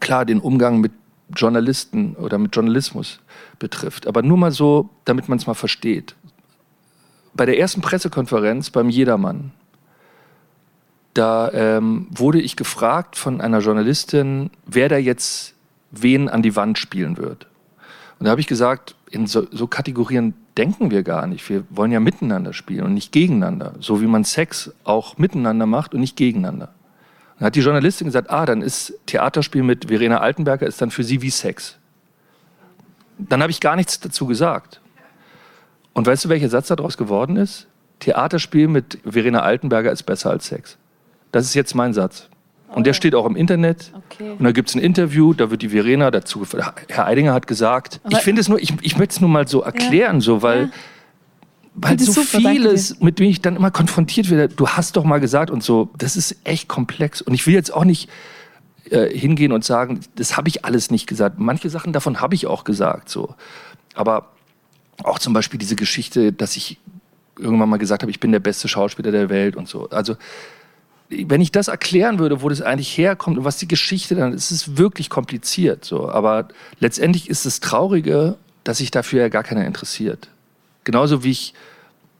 [0.00, 0.92] klar den Umgang mit
[1.34, 3.20] Journalisten oder mit Journalismus
[3.58, 4.06] betrifft.
[4.06, 6.14] Aber nur mal so, damit man es mal versteht.
[7.34, 9.52] Bei der ersten Pressekonferenz beim Jedermann,
[11.14, 15.51] da ähm, wurde ich gefragt von einer Journalistin, wer da jetzt
[15.92, 17.46] wen an die Wand spielen wird.
[18.18, 21.48] Und da habe ich gesagt, in so, so, Kategorien denken wir gar nicht.
[21.48, 23.74] Wir wollen ja miteinander spielen und nicht gegeneinander.
[23.80, 26.68] So wie man Sex auch miteinander macht und nicht gegeneinander.
[26.68, 30.90] Und dann hat die Journalistin gesagt, ah, dann ist Theaterspiel mit Verena Altenberger ist dann
[30.90, 31.78] für sie wie Sex.
[33.18, 34.80] Dann habe ich gar nichts dazu gesagt.
[35.92, 37.66] Und weißt du, welcher Satz daraus geworden ist?
[37.98, 40.78] Theaterspiel mit Verena Altenberger ist besser als Sex.
[41.32, 42.28] Das ist jetzt mein Satz.
[42.74, 43.92] Und der steht auch im Internet.
[44.10, 44.30] Okay.
[44.30, 46.46] Und da gibt es ein Interview, da wird die Verena dazu.
[46.88, 49.46] Herr Eidinger hat gesagt, Aber ich finde es nur, ich, ich möchte es nur mal
[49.46, 50.20] so erklären, ja.
[50.20, 50.62] so, weil.
[50.62, 50.70] Ja.
[51.74, 55.20] Weil so super, vieles, mit dem ich dann immer konfrontiert werde, du hast doch mal
[55.20, 57.22] gesagt und so, das ist echt komplex.
[57.22, 58.10] Und ich will jetzt auch nicht
[58.90, 61.38] äh, hingehen und sagen, das habe ich alles nicht gesagt.
[61.38, 63.08] Manche Sachen davon habe ich auch gesagt.
[63.08, 63.34] So.
[63.94, 64.32] Aber
[65.02, 66.78] auch zum Beispiel diese Geschichte, dass ich
[67.38, 69.88] irgendwann mal gesagt habe, ich bin der beste Schauspieler der Welt und so.
[69.88, 70.16] Also
[71.26, 74.50] wenn ich das erklären würde, wo das eigentlich herkommt und was die Geschichte dann ist,
[74.50, 75.84] ist es wirklich kompliziert.
[75.84, 76.08] So.
[76.08, 76.48] Aber
[76.80, 80.28] letztendlich ist es Traurige, dass sich dafür ja gar keiner interessiert.
[80.84, 81.54] Genauso wie ich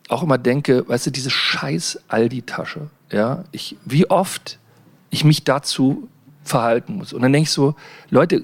[0.08, 4.58] auch immer denke, weißt du, diese scheiß Aldi-Tasche, ja, ich, wie oft
[5.10, 6.08] ich mich dazu
[6.44, 7.12] verhalten muss.
[7.12, 7.74] Und dann denke ich so,
[8.10, 8.42] Leute,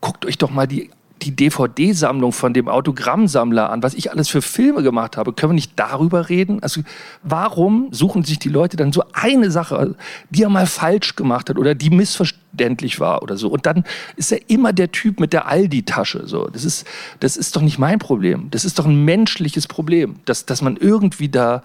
[0.00, 0.90] guckt euch doch mal die
[1.22, 5.32] die DVD-Sammlung von dem Autogrammsammler an, was ich alles für Filme gemacht habe.
[5.32, 6.62] Können wir nicht darüber reden?
[6.62, 6.82] Also
[7.22, 9.94] warum suchen sich die Leute dann so eine Sache,
[10.30, 13.48] die er mal falsch gemacht hat oder die missverständlich war oder so?
[13.48, 13.84] Und dann
[14.16, 16.26] ist er immer der Typ mit der Aldi-Tasche.
[16.26, 16.86] So, das ist,
[17.20, 18.48] das ist doch nicht mein Problem.
[18.50, 21.62] Das ist doch ein menschliches Problem, dass, dass man irgendwie da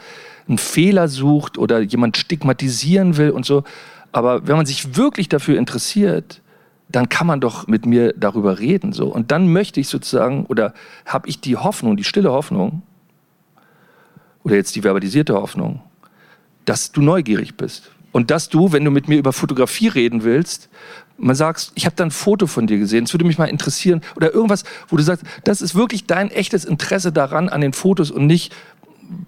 [0.48, 3.64] einen Fehler sucht oder jemand stigmatisieren will und so.
[4.12, 6.43] Aber wenn man sich wirklich dafür interessiert,
[6.94, 8.94] dann kann man doch mit mir darüber reden.
[8.94, 9.08] So.
[9.08, 10.74] Und dann möchte ich sozusagen, oder
[11.06, 12.84] habe ich die Hoffnung, die stille Hoffnung,
[14.44, 15.82] oder jetzt die verbalisierte Hoffnung,
[16.66, 17.92] dass du neugierig bist.
[18.12, 20.70] Und dass du, wenn du mit mir über Fotografie reden willst,
[21.18, 24.02] man sagst, ich habe da ein Foto von dir gesehen, es würde mich mal interessieren.
[24.16, 28.12] Oder irgendwas, wo du sagst, das ist wirklich dein echtes Interesse daran an den Fotos
[28.12, 28.54] und nicht,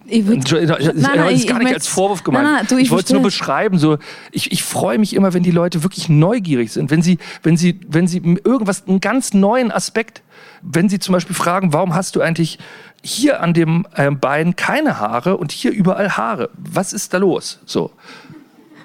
[0.08, 2.46] ich würd, nein, nein, das ist gar nicht als Vorwurf gemeint.
[2.46, 3.80] Nein, du, ich, ich wollte es nur beschreiben.
[3.80, 3.98] So,
[4.32, 7.80] ich, ich freue mich immer, wenn die Leute wirklich neugierig sind, wenn sie, wenn sie,
[7.88, 10.22] wenn sie irgendwas, einen ganz neuen Aspekt,
[10.62, 12.60] wenn sie zum Beispiel fragen, warum hast du eigentlich
[13.02, 16.50] hier an dem äh, Bein keine Haare und hier überall Haare?
[16.56, 17.60] Was ist da los?
[17.66, 17.92] So.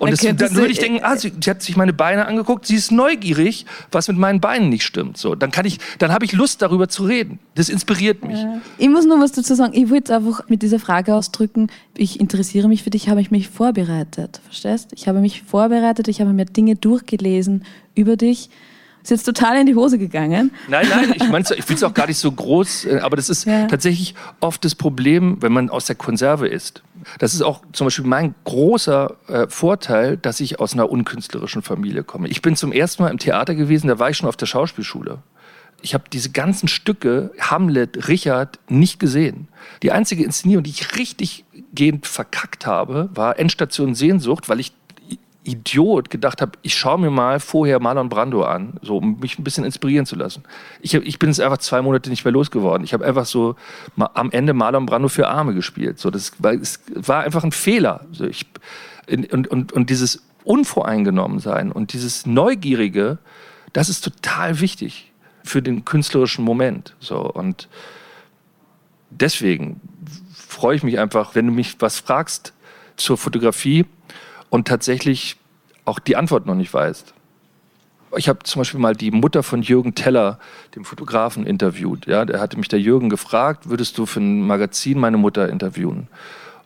[0.01, 2.74] Und das, dann würde ich denken, ah, sie, sie, hat sich meine Beine angeguckt, sie
[2.74, 5.18] ist neugierig, was mit meinen Beinen nicht stimmt.
[5.18, 7.38] So, dann kann ich, dann habe ich Lust, darüber zu reden.
[7.55, 8.38] Das inspiriert mich.
[8.38, 8.62] Ja.
[8.78, 9.74] Ich muss nur was dazu sagen.
[9.74, 13.51] Ich wollte einfach mit dieser Frage ausdrücken, ich interessiere mich für dich, habe ich mich
[13.51, 14.40] vorbereitet.
[14.44, 14.88] Verstehst?
[14.94, 18.48] Ich habe mich vorbereitet, ich habe mir Dinge durchgelesen über dich
[19.11, 20.52] ist jetzt total in die Hose gegangen.
[20.68, 23.28] Nein, nein, ich, mein, ich will es auch gar nicht so groß, äh, aber das
[23.28, 23.66] ist ja.
[23.66, 26.82] tatsächlich oft das Problem, wenn man aus der Konserve ist.
[27.18, 32.04] Das ist auch zum Beispiel mein großer äh, Vorteil, dass ich aus einer unkünstlerischen Familie
[32.04, 32.28] komme.
[32.28, 35.18] Ich bin zum ersten Mal im Theater gewesen, da war ich schon auf der Schauspielschule.
[35.82, 39.48] Ich habe diese ganzen Stücke, Hamlet, Richard, nicht gesehen.
[39.82, 44.72] Die einzige Inszenierung, die ich richtig gehend verkackt habe, war Endstation Sehnsucht, weil ich
[45.45, 49.45] Idiot gedacht habe, ich schaue mir mal vorher Marlon Brando an, so um mich ein
[49.45, 50.43] bisschen inspirieren zu lassen.
[50.80, 52.84] Ich, hab, ich bin es einfach zwei Monate nicht mehr losgeworden.
[52.84, 53.57] Ich habe einfach so
[53.97, 55.99] ma, am Ende Marlon Brando für Arme gespielt.
[55.99, 58.07] So, das war, es war einfach ein Fehler.
[58.12, 58.47] So, ich,
[59.11, 63.18] und, und, und dieses Unvoreingenommensein und dieses Neugierige,
[63.72, 65.12] Das ist total wichtig
[65.45, 66.95] für den künstlerischen Moment.
[67.01, 67.20] So.
[67.20, 67.68] Und
[69.11, 69.80] deswegen
[70.34, 72.53] freue ich mich einfach, wenn du mich was fragst
[72.97, 73.86] zur Fotografie
[74.51, 75.36] und tatsächlich
[75.84, 77.14] auch die Antwort noch nicht weißt.
[78.16, 80.40] Ich habe zum Beispiel mal die Mutter von Jürgen Teller,
[80.74, 82.07] dem Fotografen, interviewt.
[82.07, 86.09] Ja, der hatte mich der Jürgen gefragt, würdest du für ein Magazin meine Mutter interviewen?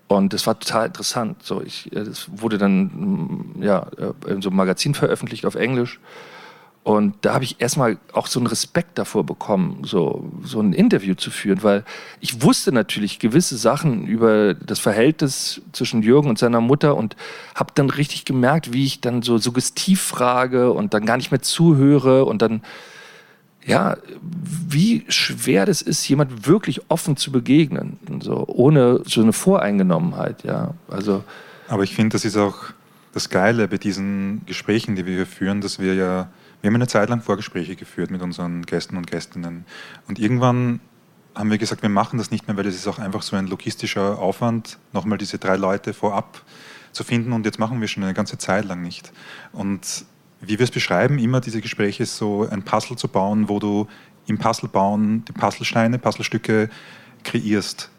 [0.09, 1.43] Und das war total interessant.
[1.43, 3.87] So, ich, das wurde dann ja,
[4.27, 6.01] in so einem Magazin veröffentlicht auf Englisch.
[6.85, 11.15] Und da habe ich erstmal auch so einen Respekt davor bekommen, so, so ein Interview
[11.15, 11.83] zu führen, weil
[12.21, 17.17] ich wusste natürlich gewisse Sachen über das Verhältnis zwischen Jürgen und seiner Mutter und
[17.55, 21.41] habe dann richtig gemerkt, wie ich dann so suggestiv frage und dann gar nicht mehr
[21.41, 22.61] zuhöre und dann,
[23.65, 30.45] ja, wie schwer das ist, jemand wirklich offen zu begegnen, so, ohne so eine Voreingenommenheit,
[30.45, 30.75] ja.
[30.89, 31.25] Also,
[31.67, 32.57] Aber ich finde, das ist auch
[33.15, 36.29] das Geile bei diesen Gesprächen, die wir hier führen, dass wir ja
[36.65, 39.67] wir haben eine Zeit lang Vorgespräche geführt mit unseren Gästen und Gästinnen.
[40.09, 40.81] Und irgendwann
[41.35, 43.49] haben wir gesagt, wir machen das nicht mehr, weil das ist auch einfach so ein
[43.49, 46.41] logistischer Aufwand, nochmal diese drei Leute vorab
[46.93, 47.35] zu finden.
[47.35, 49.13] Und jetzt machen wir schon eine ganze Zeit lang nicht.
[49.53, 50.07] Und
[50.41, 53.87] wie wir es beschreiben, immer diese Gespräche so ein Puzzle zu bauen, wo du
[54.27, 56.71] im Puzzle bauen die Puzzlesteine, Puzzlestücke
[57.25, 57.91] kreierst.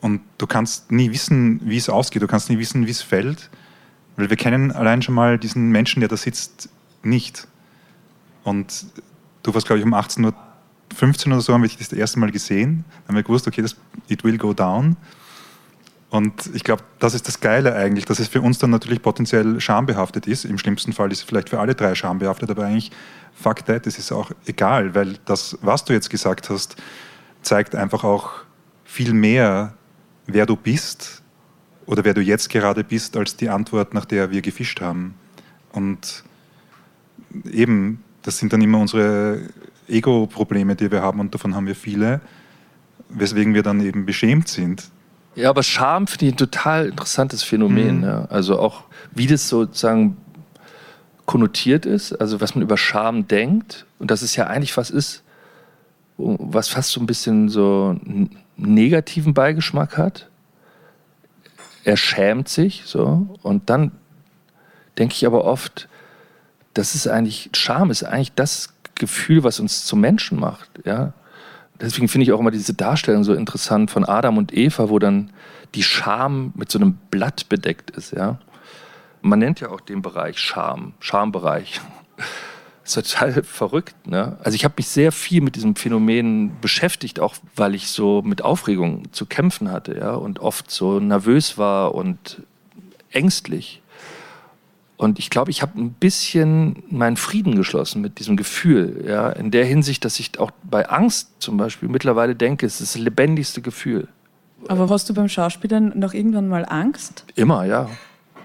[0.00, 3.50] Und du kannst nie wissen, wie es ausgeht, du kannst nie wissen, wie es fällt,
[4.16, 6.68] weil wir kennen allein schon mal diesen Menschen, der da sitzt,
[7.02, 7.48] nicht.
[8.44, 8.86] Und
[9.42, 12.30] du warst, glaube ich, um 18.15 Uhr oder so, haben wir dich das erste Mal
[12.30, 12.84] gesehen.
[12.88, 13.76] Dann haben wir gewusst, okay, das,
[14.08, 14.96] it will go down.
[16.10, 19.58] Und ich glaube, das ist das Geile eigentlich, dass es für uns dann natürlich potenziell
[19.60, 20.44] schambehaftet ist.
[20.44, 22.92] Im schlimmsten Fall ist es vielleicht für alle drei schambehaftet, aber eigentlich,
[23.32, 26.76] fuck that, das ist auch egal, weil das, was du jetzt gesagt hast,
[27.40, 28.42] zeigt einfach auch
[28.84, 29.72] viel mehr,
[30.26, 31.22] wer du bist
[31.86, 35.14] oder wer du jetzt gerade bist, als die Antwort, nach der wir gefischt haben.
[35.72, 36.24] Und
[37.50, 39.40] eben, das sind dann immer unsere
[39.88, 42.20] Ego-Probleme, die wir haben und davon haben wir viele,
[43.08, 44.90] weswegen wir dann eben beschämt sind.
[45.34, 47.98] Ja, aber Scham finde ich ein total interessantes Phänomen.
[47.98, 48.04] Mhm.
[48.04, 48.24] Ja.
[48.26, 50.16] Also auch, wie das sozusagen
[51.26, 55.22] konnotiert ist, also was man über Scham denkt und dass es ja eigentlich was ist,
[56.18, 60.28] was fast so ein bisschen so einen negativen Beigeschmack hat.
[61.84, 63.92] Er schämt sich so und dann
[64.98, 65.88] denke ich aber oft,
[66.74, 70.70] das ist eigentlich, Scham ist eigentlich das Gefühl, was uns zu Menschen macht.
[70.84, 71.12] Ja?
[71.80, 75.32] Deswegen finde ich auch immer diese Darstellung so interessant von Adam und Eva, wo dann
[75.74, 78.12] die Scham mit so einem Blatt bedeckt ist.
[78.12, 78.38] Ja?
[79.20, 81.80] Man nennt ja auch den Bereich Scham, Schambereich.
[82.84, 84.06] Das ist total verrückt.
[84.06, 84.38] Ne?
[84.42, 88.42] Also ich habe mich sehr viel mit diesem Phänomen beschäftigt, auch weil ich so mit
[88.42, 90.14] Aufregung zu kämpfen hatte ja?
[90.14, 92.42] und oft so nervös war und
[93.10, 93.81] ängstlich.
[95.02, 99.04] Und ich glaube, ich habe ein bisschen meinen Frieden geschlossen mit diesem Gefühl.
[99.04, 102.94] Ja, in der Hinsicht, dass ich auch bei Angst zum Beispiel mittlerweile denke, es ist
[102.94, 104.06] das lebendigste Gefühl.
[104.68, 107.24] Aber hast du beim Schauspielern noch irgendwann mal Angst?
[107.34, 107.90] Immer, ja.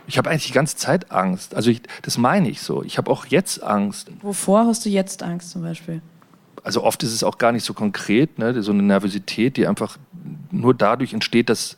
[0.08, 1.53] Ich habe eigentlich die ganze Zeit Angst.
[1.53, 2.82] Also ich, das meine ich so.
[2.82, 4.10] Ich habe auch jetzt Angst.
[4.24, 6.01] Wovor hast du jetzt Angst zum Beispiel?
[6.64, 8.64] Also oft ist es auch gar nicht so konkret, ne?
[8.64, 9.99] so eine Nervosität, die einfach
[10.49, 11.78] nur dadurch entsteht, dass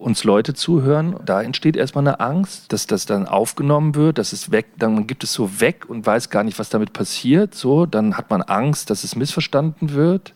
[0.00, 4.50] uns Leute zuhören, da entsteht erstmal eine Angst, dass das dann aufgenommen wird, dass es
[4.50, 7.54] weg, dann gibt es so weg und weiß gar nicht, was damit passiert.
[7.54, 10.34] So, dann hat man Angst, dass es missverstanden wird.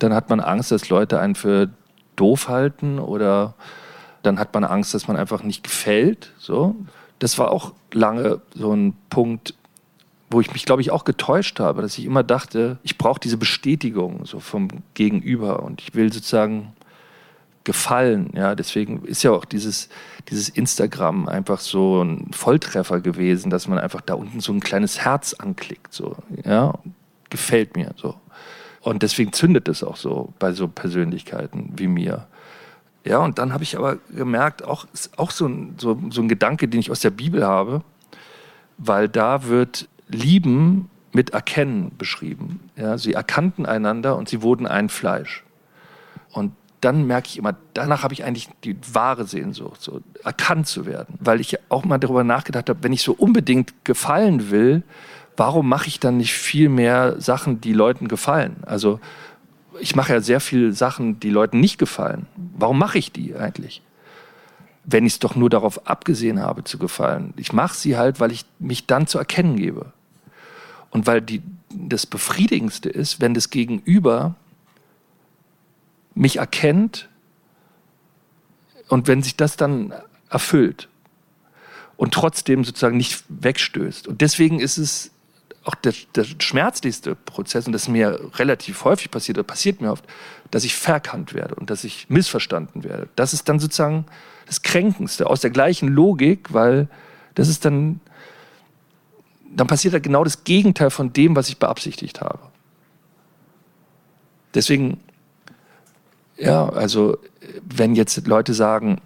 [0.00, 1.70] Dann hat man Angst, dass Leute einen für
[2.16, 3.54] doof halten oder
[4.22, 6.32] dann hat man Angst, dass man einfach nicht gefällt.
[6.38, 6.74] So,
[7.20, 9.54] das war auch lange so ein Punkt,
[10.28, 13.36] wo ich mich, glaube ich, auch getäuscht habe, dass ich immer dachte, ich brauche diese
[13.36, 16.72] Bestätigung so vom Gegenüber und ich will sozusagen
[17.68, 18.30] gefallen.
[18.34, 19.90] Ja, deswegen ist ja auch dieses,
[20.30, 25.00] dieses Instagram einfach so ein Volltreffer gewesen, dass man einfach da unten so ein kleines
[25.00, 25.92] Herz anklickt.
[25.92, 26.16] So,
[26.46, 26.72] ja,
[27.28, 28.14] gefällt mir so.
[28.80, 32.26] Und deswegen zündet es auch so bei so Persönlichkeiten wie mir.
[33.04, 34.86] Ja, und dann habe ich aber gemerkt, auch,
[35.18, 37.82] auch so, ein, so, so ein Gedanke, den ich aus der Bibel habe,
[38.78, 42.70] weil da wird Lieben mit Erkennen beschrieben.
[42.76, 45.44] Ja, sie erkannten einander und sie wurden ein Fleisch.
[46.32, 50.86] Und dann merke ich immer, danach habe ich eigentlich die wahre Sehnsucht, so erkannt zu
[50.86, 51.16] werden.
[51.20, 54.82] Weil ich auch mal darüber nachgedacht habe, wenn ich so unbedingt gefallen will,
[55.36, 58.56] warum mache ich dann nicht viel mehr Sachen, die Leuten gefallen?
[58.66, 59.00] Also
[59.80, 62.26] ich mache ja sehr viele Sachen, die Leuten nicht gefallen.
[62.36, 63.82] Warum mache ich die eigentlich?
[64.84, 67.34] Wenn ich es doch nur darauf abgesehen habe zu gefallen.
[67.36, 69.92] Ich mache sie halt, weil ich mich dann zu erkennen gebe.
[70.90, 74.34] Und weil die, das Befriedigendste ist, wenn das Gegenüber
[76.18, 77.08] mich erkennt
[78.88, 79.94] und wenn sich das dann
[80.28, 80.88] erfüllt
[81.96, 84.08] und trotzdem sozusagen nicht wegstößt.
[84.08, 85.12] Und deswegen ist es
[85.64, 89.92] auch der, der schmerzlichste Prozess, und das ist mir relativ häufig passiert, oder passiert mir
[89.92, 90.04] oft,
[90.50, 93.08] dass ich verkannt werde und dass ich missverstanden werde.
[93.16, 94.06] Das ist dann sozusagen
[94.46, 96.88] das Kränkendste aus der gleichen Logik, weil
[97.34, 98.00] das ist dann,
[99.50, 102.40] dann passiert da genau das Gegenteil von dem, was ich beabsichtigt habe.
[104.54, 105.00] Deswegen,
[106.38, 107.18] ja, also
[107.62, 109.00] wenn jetzt Leute sagen,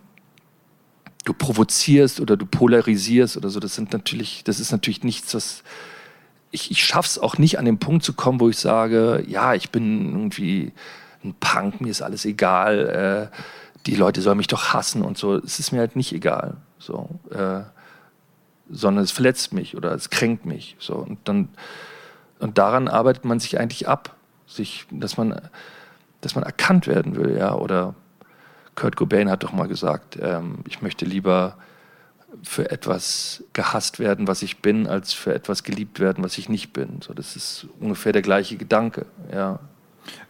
[1.24, 5.62] du provozierst oder du polarisierst oder so, das sind natürlich, das ist natürlich nichts, was
[6.50, 9.70] ich, ich schaff's auch nicht an den Punkt zu kommen, wo ich sage, ja, ich
[9.70, 10.72] bin irgendwie
[11.24, 13.36] ein Punk, mir ist alles egal, äh,
[13.86, 15.36] die Leute sollen mich doch hassen und so.
[15.36, 17.62] Es ist mir halt nicht egal, so, äh,
[18.70, 21.48] sondern es verletzt mich oder es kränkt mich, so und dann
[22.38, 24.16] und daran arbeitet man sich eigentlich ab,
[24.48, 25.40] sich, dass man,
[26.22, 27.94] dass man erkannt werden will, ja, oder
[28.74, 31.56] Kurt Cobain hat doch mal gesagt, ähm, ich möchte lieber
[32.42, 36.72] für etwas gehasst werden, was ich bin, als für etwas geliebt werden, was ich nicht
[36.72, 37.02] bin.
[37.02, 39.04] So, das ist ungefähr der gleiche Gedanke.
[39.30, 39.58] Ja.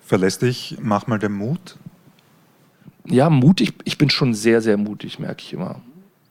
[0.04, 1.76] Verlässt dich manchmal der Mut?
[3.04, 3.74] Ja, mutig.
[3.84, 5.80] Ich bin schon sehr, sehr mutig, merke ich immer.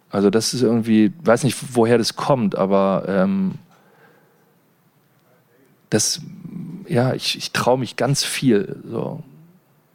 [0.09, 3.53] Also das ist irgendwie, weiß nicht, woher das kommt, aber ähm,
[5.89, 6.21] das,
[6.87, 8.81] ja, ich, ich traue mich ganz viel.
[8.85, 9.23] So.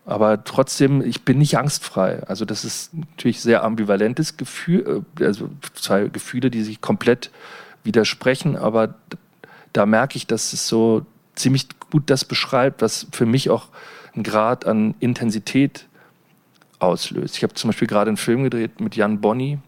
[0.07, 2.23] Aber trotzdem, ich bin nicht angstfrei.
[2.29, 7.31] Also das ist natürlich sehr ambivalentes Gefühl, äh, also zwei Gefühle, die sich komplett
[7.83, 8.57] widersprechen.
[8.57, 8.95] Aber
[9.73, 11.05] da merke ich, dass es so
[11.35, 13.69] ziemlich gut das beschreibt, was für mich auch
[14.15, 15.87] einen Grad an Intensität
[16.79, 17.37] auslöst.
[17.37, 19.59] Ich habe zum Beispiel gerade einen Film gedreht mit Jan Bonny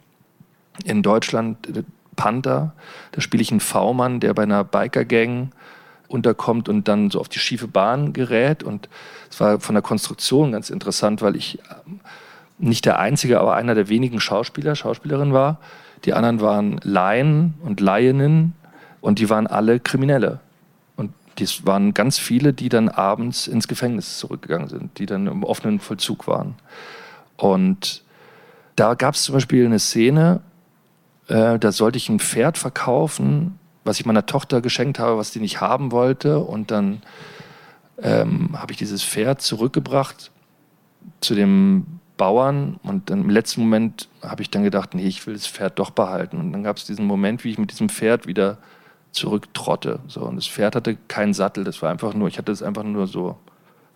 [0.85, 1.83] in Deutschland, äh,
[2.15, 2.75] Panther.
[3.13, 5.51] Da spiele ich einen V-Mann, der bei einer Biker-Gang
[6.09, 8.63] unterkommt und dann so auf die schiefe Bahn gerät.
[8.63, 8.89] Und
[9.31, 12.01] es war von der Konstruktion ganz interessant, weil ich ähm,
[12.59, 15.59] nicht der einzige, aber einer der wenigen Schauspieler, Schauspielerin war.
[16.05, 18.55] Die anderen waren Laien und Laieninnen
[19.01, 20.41] und die waren alle Kriminelle.
[20.97, 25.45] Und das waren ganz viele, die dann abends ins Gefängnis zurückgegangen sind, die dann im
[25.45, 26.55] offenen Vollzug waren.
[27.37, 28.03] Und
[28.77, 30.41] da gab es zum Beispiel eine Szene,
[31.29, 33.59] äh, da sollte ich ein Pferd verkaufen
[33.89, 36.39] was ich meiner Tochter geschenkt habe, was die nicht haben wollte.
[36.39, 37.03] Und dann
[38.03, 40.31] ähm, habe ich dieses Pferd zurückgebracht
[41.21, 45.47] zu dem Bauern und im letzten Moment habe ich dann gedacht, nee, ich will das
[45.47, 46.39] Pferd doch behalten.
[46.39, 48.59] Und dann gab es diesen Moment, wie ich mit diesem Pferd wieder
[49.13, 50.01] zurücktrotte.
[50.09, 52.83] So, und das Pferd hatte keinen Sattel, das war einfach nur, ich hatte es einfach
[52.83, 53.39] nur so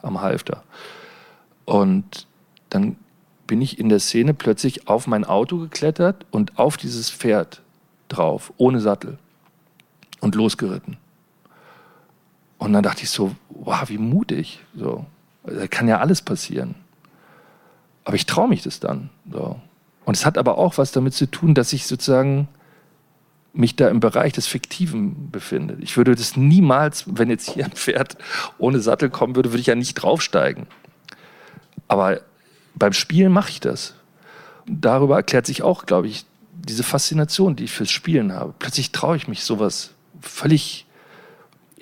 [0.01, 0.63] am Halfter.
[1.65, 2.27] Und
[2.71, 2.97] dann
[3.47, 7.61] bin ich in der Szene plötzlich auf mein Auto geklettert und auf dieses Pferd
[8.09, 9.19] drauf, ohne Sattel
[10.21, 10.97] und losgeritten.
[12.63, 14.61] Und dann dachte ich so, wow, wie mutig.
[14.77, 15.05] So,
[15.45, 16.77] da kann ja alles passieren.
[18.05, 19.11] Aber ich traue mich das dann.
[19.29, 19.61] So.
[20.05, 22.47] Und es hat aber auch was damit zu tun, dass ich sozusagen
[23.53, 25.77] mich da im Bereich des Fiktiven befinde.
[25.81, 28.17] Ich würde das niemals, wenn jetzt hier ein Pferd
[28.59, 30.69] ohne Sattel kommen würde, würde ich ja nicht draufsteigen.
[31.89, 32.21] Aber
[32.77, 33.95] beim Spielen mache ich das.
[34.69, 38.55] Und darüber erklärt sich auch, glaube ich, diese Faszination, die ich fürs Spielen habe.
[38.57, 40.87] Plötzlich traue ich mich sowas völlig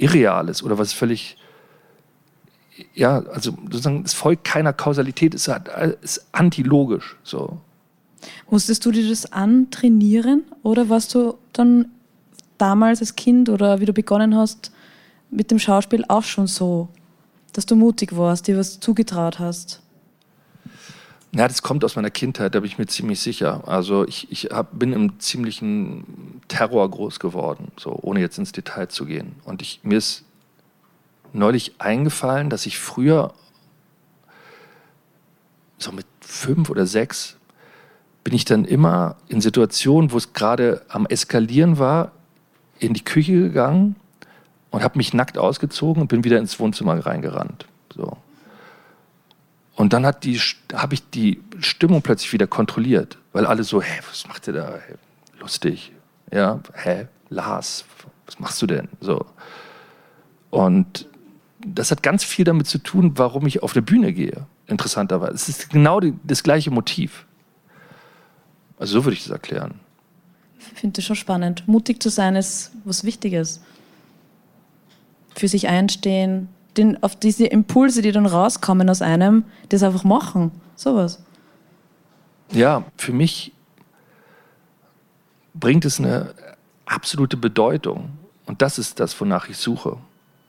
[0.01, 1.36] Irreales oder was völlig,
[2.94, 5.48] ja, also sozusagen, es folgt keiner Kausalität, es
[6.01, 7.16] ist antilogisch.
[7.22, 7.59] So.
[8.51, 11.90] Musstest du dir das antrainieren oder warst du dann
[12.59, 14.72] damals als Kind oder wie du begonnen hast
[15.30, 16.88] mit dem Schauspiel auch schon so,
[17.53, 19.80] dass du mutig warst, dir was zugetraut hast?
[21.32, 23.62] Ja, das kommt aus meiner Kindheit, da bin ich mir ziemlich sicher.
[23.68, 28.88] Also ich, ich hab, bin im ziemlichen Terror groß geworden, so ohne jetzt ins Detail
[28.88, 29.36] zu gehen.
[29.44, 30.24] Und ich, mir ist
[31.32, 33.32] neulich eingefallen, dass ich früher,
[35.78, 37.36] so mit fünf oder sechs,
[38.24, 42.10] bin ich dann immer in Situationen, wo es gerade am Eskalieren war,
[42.80, 43.94] in die Küche gegangen
[44.70, 47.66] und habe mich nackt ausgezogen und bin wieder ins Wohnzimmer reingerannt.
[47.94, 48.16] So.
[49.80, 54.46] Und dann habe ich die Stimmung plötzlich wieder kontrolliert, weil alle so, hä, was macht
[54.46, 54.78] ihr da?
[55.40, 55.92] Lustig.
[56.30, 57.86] Ja, hä, Lars,
[58.26, 58.90] was machst du denn?
[59.00, 59.24] So.
[60.50, 61.08] Und
[61.66, 65.32] das hat ganz viel damit zu tun, warum ich auf eine Bühne gehe, interessanterweise.
[65.32, 67.24] Es ist genau die, das gleiche Motiv.
[68.78, 69.80] Also so würde ich das erklären.
[70.58, 71.66] Ich finde das schon spannend.
[71.66, 73.62] Mutig zu sein ist was Wichtiges.
[75.34, 80.52] Für sich einstehen, den, auf diese Impulse, die dann rauskommen aus einem, das einfach machen.
[80.76, 81.22] Sowas.
[82.52, 83.52] Ja, für mich
[85.54, 86.34] bringt es eine
[86.86, 88.10] absolute Bedeutung.
[88.46, 89.98] Und das ist das, wonach ich suche.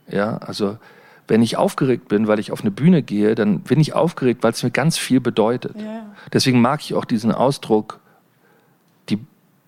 [0.07, 0.78] Ja, also
[1.28, 4.51] wenn ich aufgeregt bin, weil ich auf eine Bühne gehe, dann bin ich aufgeregt, weil
[4.51, 5.80] es mir ganz viel bedeutet.
[5.80, 6.07] Ja.
[6.34, 7.99] Deswegen mag ich auch diesen Ausdruck,
[9.09, 9.19] die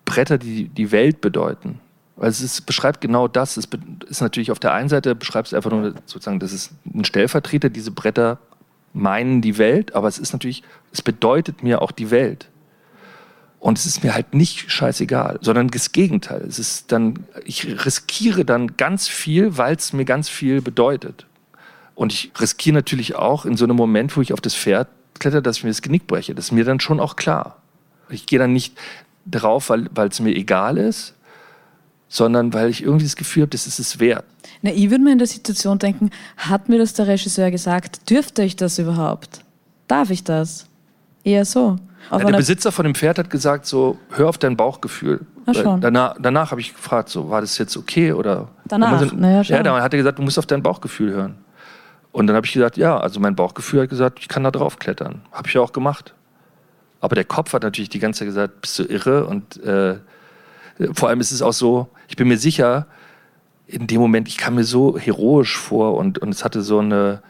[0.04, 1.80] Bretter, die die Welt bedeuten.
[2.16, 3.58] Weil es ist, beschreibt genau das.
[3.58, 3.68] Es
[4.08, 7.70] ist natürlich auf der einen Seite beschreibt es einfach nur sozusagen, das ist ein Stellvertreter,
[7.70, 8.38] diese Bretter
[8.94, 12.50] meinen die Welt, aber es ist natürlich, es bedeutet mir auch die Welt.
[13.60, 16.42] Und es ist mir halt nicht scheißegal, sondern das Gegenteil.
[16.42, 21.26] Es ist dann, ich riskiere dann ganz viel, weil es mir ganz viel bedeutet.
[21.96, 25.42] Und ich riskiere natürlich auch in so einem Moment, wo ich auf das Pferd kletter,
[25.42, 26.36] dass ich mir das Genick breche.
[26.36, 27.62] Das ist mir dann schon auch klar.
[28.10, 28.78] Ich gehe dann nicht
[29.26, 31.16] drauf, weil es mir egal ist,
[32.14, 34.24] sondern weil ich irgendwie das Gefühl habe, das ist es wert.
[34.62, 38.44] Na, ich würde mir in der Situation denken, hat mir das der Regisseur gesagt, dürfte
[38.44, 39.40] ich das überhaupt?
[39.88, 40.68] Darf ich das?
[41.24, 41.78] Eher so.
[42.12, 45.22] Ja, der Besitzer von dem Pferd hat gesagt, so, hör auf dein Bauchgefühl.
[45.48, 45.82] Ach schon.
[45.82, 48.50] Danach, danach habe ich gefragt, so, war das jetzt okay oder?
[48.66, 49.56] Danach, so, naja, schon.
[49.56, 51.38] Ja, dann hat er gesagt, du musst auf dein Bauchgefühl hören.
[52.12, 54.78] Und dann habe ich gesagt, ja, also mein Bauchgefühl hat gesagt, ich kann da drauf
[54.78, 55.24] klettern.
[55.32, 56.14] Habe ich ja auch gemacht.
[57.02, 59.26] Aber der Kopf hat natürlich die ganze Zeit gesagt, bist du irre?
[59.26, 59.96] Und äh,
[60.94, 62.88] vor allem ist es auch so, ich bin mir sicher,
[63.68, 67.22] in dem Moment, ich kam mir so heroisch vor und, und es hatte so eine,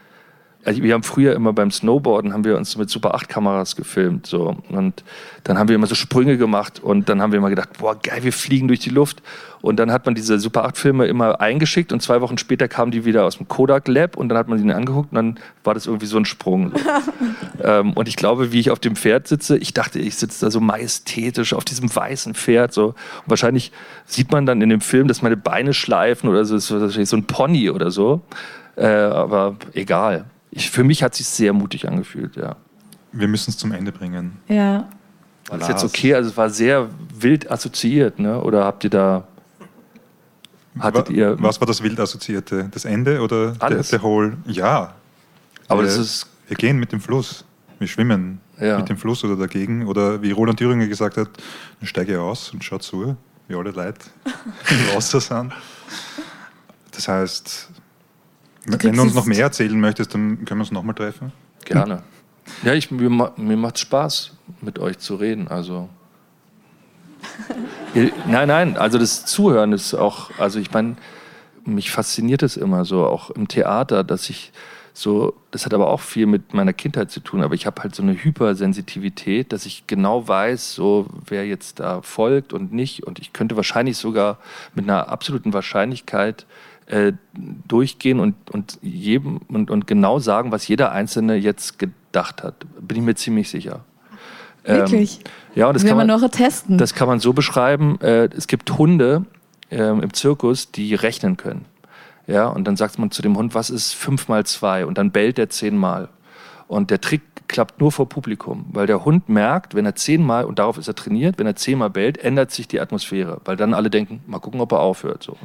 [0.64, 4.26] also wir haben früher immer beim Snowboarden haben wir uns mit Super 8 Kameras gefilmt
[4.26, 5.04] so und
[5.44, 8.22] dann haben wir immer so Sprünge gemacht und dann haben wir immer gedacht, boah geil,
[8.22, 9.22] wir fliegen durch die Luft
[9.60, 12.90] und dann hat man diese Super 8 Filme immer eingeschickt und zwei Wochen später kamen
[12.90, 15.74] die wieder aus dem Kodak Lab und dann hat man sie angeguckt und dann war
[15.74, 16.72] das irgendwie so ein Sprung.
[16.72, 17.62] So.
[17.62, 20.50] ähm, und ich glaube, wie ich auf dem Pferd sitze, ich dachte, ich sitze da
[20.50, 22.96] so majestätisch auf diesem weißen Pferd so und
[23.26, 23.72] wahrscheinlich
[24.06, 27.16] sieht man dann in dem Film, dass meine Beine schleifen oder so, das ist so
[27.16, 28.22] ein Pony oder so.
[28.76, 30.24] Äh, aber egal
[30.54, 32.56] ich, für mich hat es sich sehr mutig angefühlt, ja.
[33.12, 34.38] Wir müssen es zum Ende bringen.
[34.48, 34.88] Ja.
[35.48, 36.14] War das jetzt okay?
[36.14, 38.40] Also es war sehr wild assoziiert, ne?
[38.40, 39.26] Oder habt ihr da
[40.78, 42.68] hattet ihr was war das wild assoziierte?
[42.70, 43.88] Das Ende oder Alles.
[43.88, 44.36] der, der Whole?
[44.46, 44.94] Ja.
[45.68, 47.44] Aber wir, das ist wir gehen mit dem Fluss.
[47.78, 48.78] Wir schwimmen ja.
[48.78, 49.86] mit dem Fluss oder dagegen.
[49.86, 51.28] Oder wie Roland Thüringer gesagt hat,
[51.80, 53.16] dann steige aus und schaut zu,
[53.48, 54.00] wie alle Leute
[54.70, 55.52] im Wasser sind.
[56.92, 57.68] Das heißt,
[58.66, 61.32] wenn du uns noch mehr erzählen möchtest, dann können wir uns nochmal treffen.
[61.64, 62.02] Gerne.
[62.62, 65.48] Ja, ich, mir, mir macht Spaß, mit euch zu reden.
[65.48, 65.88] Also.
[68.26, 70.96] nein, nein, also das Zuhören ist auch, also ich meine,
[71.64, 74.52] mich fasziniert es immer so, auch im Theater, dass ich
[74.96, 77.96] so, das hat aber auch viel mit meiner Kindheit zu tun, aber ich habe halt
[77.96, 83.18] so eine Hypersensitivität, dass ich genau weiß, so wer jetzt da folgt und nicht und
[83.18, 84.38] ich könnte wahrscheinlich sogar
[84.74, 86.46] mit einer absoluten Wahrscheinlichkeit
[86.86, 87.12] äh,
[87.66, 92.66] durchgehen und, und, jedem, und, und genau sagen, was jeder Einzelne jetzt gedacht hat.
[92.80, 93.80] Bin ich mir ziemlich sicher.
[94.64, 95.18] Wirklich?
[95.18, 96.78] Ähm, ja, das Will kann man, man noch testen.
[96.78, 98.00] Das kann man so beschreiben.
[98.00, 99.24] Äh, es gibt Hunde
[99.70, 101.66] äh, im Zirkus, die rechnen können.
[102.26, 104.86] Ja, und dann sagt man zu dem Hund, was ist fünf mal zwei?
[104.86, 106.08] Und dann bellt er zehnmal.
[106.66, 110.58] Und der Trick klappt nur vor Publikum, weil der Hund merkt, wenn er zehnmal, und
[110.58, 113.90] darauf ist er trainiert, wenn er zehnmal bellt, ändert sich die Atmosphäre, weil dann alle
[113.90, 115.22] denken, mal gucken, ob er aufhört.
[115.22, 115.36] So.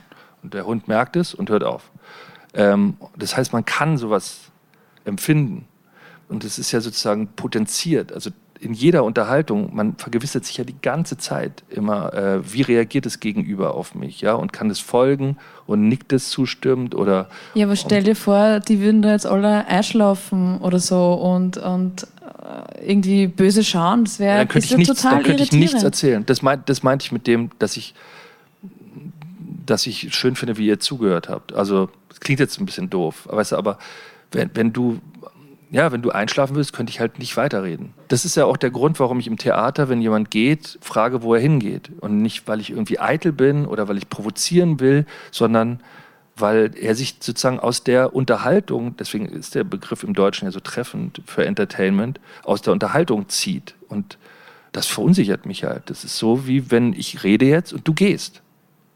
[0.43, 1.91] Und der Hund merkt es und hört auf.
[2.53, 4.51] Ähm, das heißt, man kann sowas
[5.05, 5.65] empfinden.
[6.27, 8.13] Und es ist ja sozusagen potenziert.
[8.13, 13.05] Also in jeder Unterhaltung, man vergewissert sich ja die ganze Zeit immer, äh, wie reagiert
[13.05, 17.29] das Gegenüber auf mich, ja, und kann es folgen und nickt es zustimmend oder.
[17.53, 22.03] Ja, aber stell dir vor, die würden da jetzt alle einschlafen oder so und, und
[22.03, 25.83] äh, irgendwie böse schauen, das wäre ja, dann könnte ich, nichts, dann könnte ich nichts
[25.83, 26.25] erzählen.
[26.25, 27.93] Das, meint, das meinte ich mit dem, dass ich
[29.69, 31.53] dass ich schön finde, wie ihr zugehört habt.
[31.53, 31.89] Also,
[32.19, 33.77] klingt jetzt ein bisschen doof, weißt du, aber
[34.31, 34.99] wenn, wenn du
[35.71, 37.93] ja, wenn du einschlafen willst, könnte ich halt nicht weiterreden.
[38.07, 41.35] Das ist ja auch der Grund, warum ich im Theater, wenn jemand geht, frage, wo
[41.35, 41.91] er hingeht.
[41.99, 45.79] Und nicht, weil ich irgendwie eitel bin oder weil ich provozieren will, sondern
[46.35, 50.59] weil er sich sozusagen aus der Unterhaltung, deswegen ist der Begriff im Deutschen ja so
[50.59, 53.75] treffend für Entertainment, aus der Unterhaltung zieht.
[53.89, 54.17] Und
[54.71, 55.89] das verunsichert mich halt.
[55.89, 58.41] Das ist so, wie wenn ich rede jetzt und du gehst.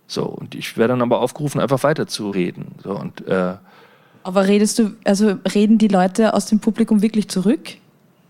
[0.08, 2.76] So, und ich werde dann aber aufgerufen, einfach weiterzureden.
[2.84, 3.56] So, und, äh,
[4.24, 7.72] aber redest du, also reden die Leute aus dem Publikum wirklich zurück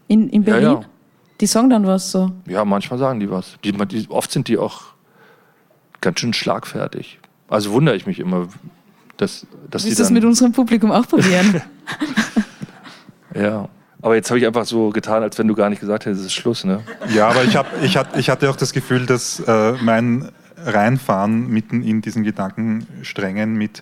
[0.08, 0.64] in, in Berlin?
[0.64, 0.86] Ja, ja.
[1.40, 2.32] Die sagen dann was so?
[2.48, 3.58] Ja, manchmal sagen die was.
[3.64, 4.82] Die, die, oft sind die auch
[6.02, 7.20] ganz schön schlagfertig.
[7.48, 8.48] Also wundere ich mich immer,
[9.18, 11.62] dass, dass Willst die das mit unserem Publikum auch probieren?
[13.36, 13.70] ja.
[14.02, 16.28] Aber jetzt habe ich einfach so getan, als wenn du gar nicht gesagt hättest, es
[16.28, 16.82] ist Schluss, ne?
[17.16, 20.30] Ja, aber ich, hab, ich, hat, ich hatte auch das Gefühl, dass äh, mein
[20.66, 23.82] Reinfahren mitten in diesen Gedankensträngen mit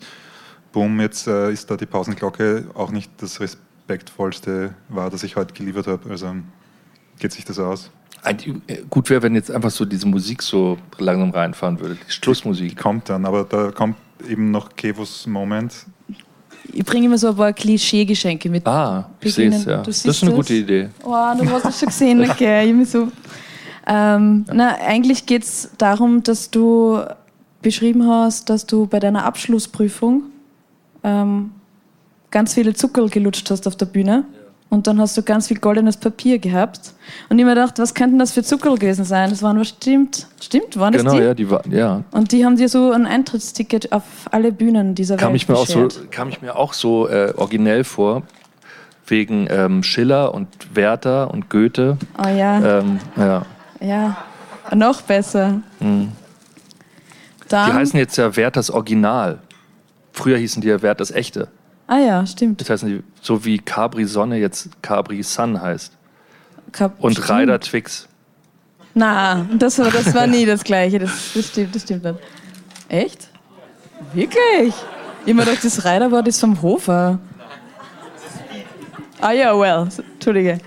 [0.71, 5.53] Bumm, jetzt äh, ist da die Pausenglocke auch nicht das respektvollste war, das ich heute
[5.53, 6.09] geliefert habe.
[6.09, 6.33] Also
[7.19, 7.91] geht sich das aus?
[8.89, 12.69] Gut wäre, wenn jetzt einfach so diese Musik so langsam reinfahren würde, die Schlussmusik.
[12.69, 13.97] Die kommt dann, aber da kommt
[14.29, 15.73] eben noch Kevos Moment.
[16.71, 18.65] Ich bringe immer so ein paar Klischee-Geschenke mit.
[18.67, 19.81] Ah, ich sehe es, ja.
[19.81, 20.89] Das ist eine gute Idee.
[21.03, 22.71] Oh, du hast es schon gesehen, okay.
[22.71, 23.11] Ich so
[23.91, 27.01] ähm, na, eigentlich geht es darum, dass du
[27.61, 30.23] beschrieben hast, dass du bei deiner Abschlussprüfung
[31.03, 31.51] ähm,
[32.31, 34.23] ganz viele Zuckerl gelutscht hast auf der Bühne.
[34.69, 36.93] Und dann hast du ganz viel goldenes Papier gehabt.
[37.27, 39.29] Und ich mir gedacht, was könnten das für Zuckerl gewesen sein?
[39.29, 41.23] Das waren bestimmt, stimmt, waren das Genau, die?
[41.23, 42.05] ja, die war, ja.
[42.11, 45.57] Und die haben dir so ein Eintrittsticket auf alle Bühnen dieser Kam Welt ich mir
[45.57, 48.23] auch so, kam ich mir auch so äh, originell vor,
[49.07, 51.97] wegen ähm, Schiller und Werther und Goethe.
[52.17, 53.45] Oh ja, Ähm, ja.
[53.81, 54.17] Ja.
[54.75, 55.61] Noch besser.
[55.79, 56.11] Mhm.
[57.49, 59.39] Dann, Die heißen jetzt ja Werthers Original.
[60.13, 61.47] Früher hießen die ja Werthers Echte.
[61.87, 62.61] ah ja, stimmt.
[62.61, 65.91] Das heißen die, so wie Capri Sonne jetzt Capri Sun heißt.
[66.71, 67.29] Kap- Und.
[67.29, 68.07] Ryder Twix.
[68.93, 70.99] Na, das war, das war nie das Gleiche.
[70.99, 72.19] Das, das, stimmt, das stimmt nicht.
[72.89, 73.29] Echt?
[74.13, 74.73] Wirklich?
[75.25, 77.19] Ich mir gedacht, das Reiterwort ist vom Hofer.
[79.19, 80.57] Ah ja, well, Entschuldige.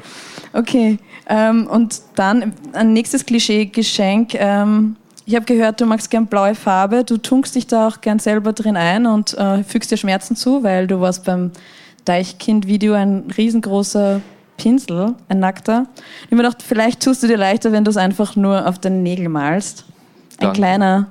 [0.52, 0.98] Okay,
[1.29, 4.35] ähm, und dann ein nächstes Klischee-Geschenk.
[4.35, 4.97] Ähm,
[5.27, 7.05] ich habe gehört, du magst gern blaue Farbe.
[7.05, 10.62] Du tunkst dich da auch gern selber drin ein und äh, fügst dir Schmerzen zu,
[10.62, 11.51] weil du warst beim
[12.05, 14.20] Deichkind-Video ein riesengroßer
[14.59, 15.87] Pinsel, ein nackter.
[15.97, 18.79] Ich habe mir gedacht, vielleicht tust du dir leichter, wenn du es einfach nur auf
[18.79, 19.85] den Nägel malst.
[20.35, 20.57] Ein Danke.
[20.59, 21.07] kleiner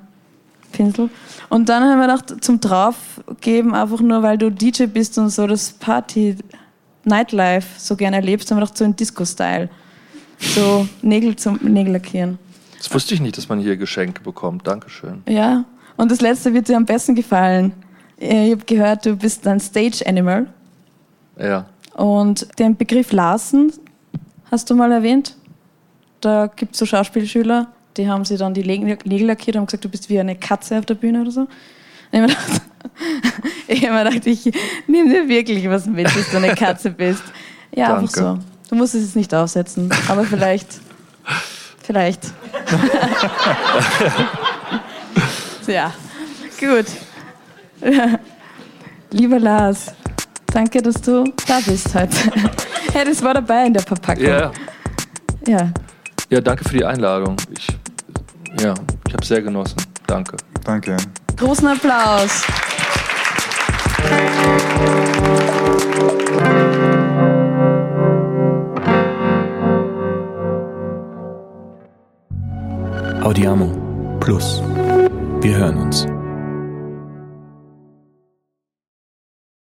[0.72, 1.10] Pinsel.
[1.50, 5.48] Und dann haben wir gedacht, zum Draufgeben, einfach nur weil du DJ bist und so
[5.48, 6.36] das Party,
[7.04, 9.70] Nightlife so gerne erlebst, haben wir gedacht, so in Disco-Style.
[10.44, 12.38] So Nägel zum Nägel lackieren.
[12.78, 14.68] Das wusste ich nicht, dass man hier Geschenke bekommt.
[14.68, 15.24] Dankeschön.
[15.28, 15.66] Ja,
[15.96, 17.72] und das letzte wird dir am besten gefallen.
[18.18, 20.48] Ich habe gehört, du bist ein Stage-Animal.
[21.40, 21.66] Ja.
[21.94, 23.72] Und den Begriff Larsen
[24.52, 25.36] hast du mal erwähnt.
[26.22, 27.68] Da gibt es so Schauspielschüler,
[27.98, 30.78] die haben sie dann die Nägel lackiert und haben gesagt, du bist wie eine Katze
[30.78, 31.42] auf der Bühne oder so.
[31.42, 31.50] Und
[32.12, 32.62] ich habe mir gedacht,
[33.68, 34.52] ich, hab mir gedacht, ich
[34.88, 37.24] nehme dir wirklich was mit, dass du eine Katze bist.
[37.76, 38.42] Ja, einfach Danke.
[38.42, 38.53] so.
[38.74, 40.68] Du musst es jetzt nicht aufsetzen, aber vielleicht.
[41.84, 42.22] Vielleicht.
[45.68, 45.94] ja,
[46.60, 46.86] gut.
[49.12, 49.92] Lieber Lars,
[50.48, 52.16] danke, dass du da bist heute.
[52.96, 54.26] Ja, das war dabei in der Verpackung.
[54.26, 54.52] Ja,
[55.46, 55.70] Ja.
[56.32, 57.38] ja danke für die Einladung.
[57.52, 57.68] Ich,
[58.60, 58.74] ja,
[59.08, 59.78] ich habe sehr genossen.
[60.08, 60.36] Danke.
[60.64, 60.98] Danke.
[61.38, 62.42] Großen Applaus.
[73.24, 74.62] Audiamo Plus.
[75.42, 76.13] Wir hören uns.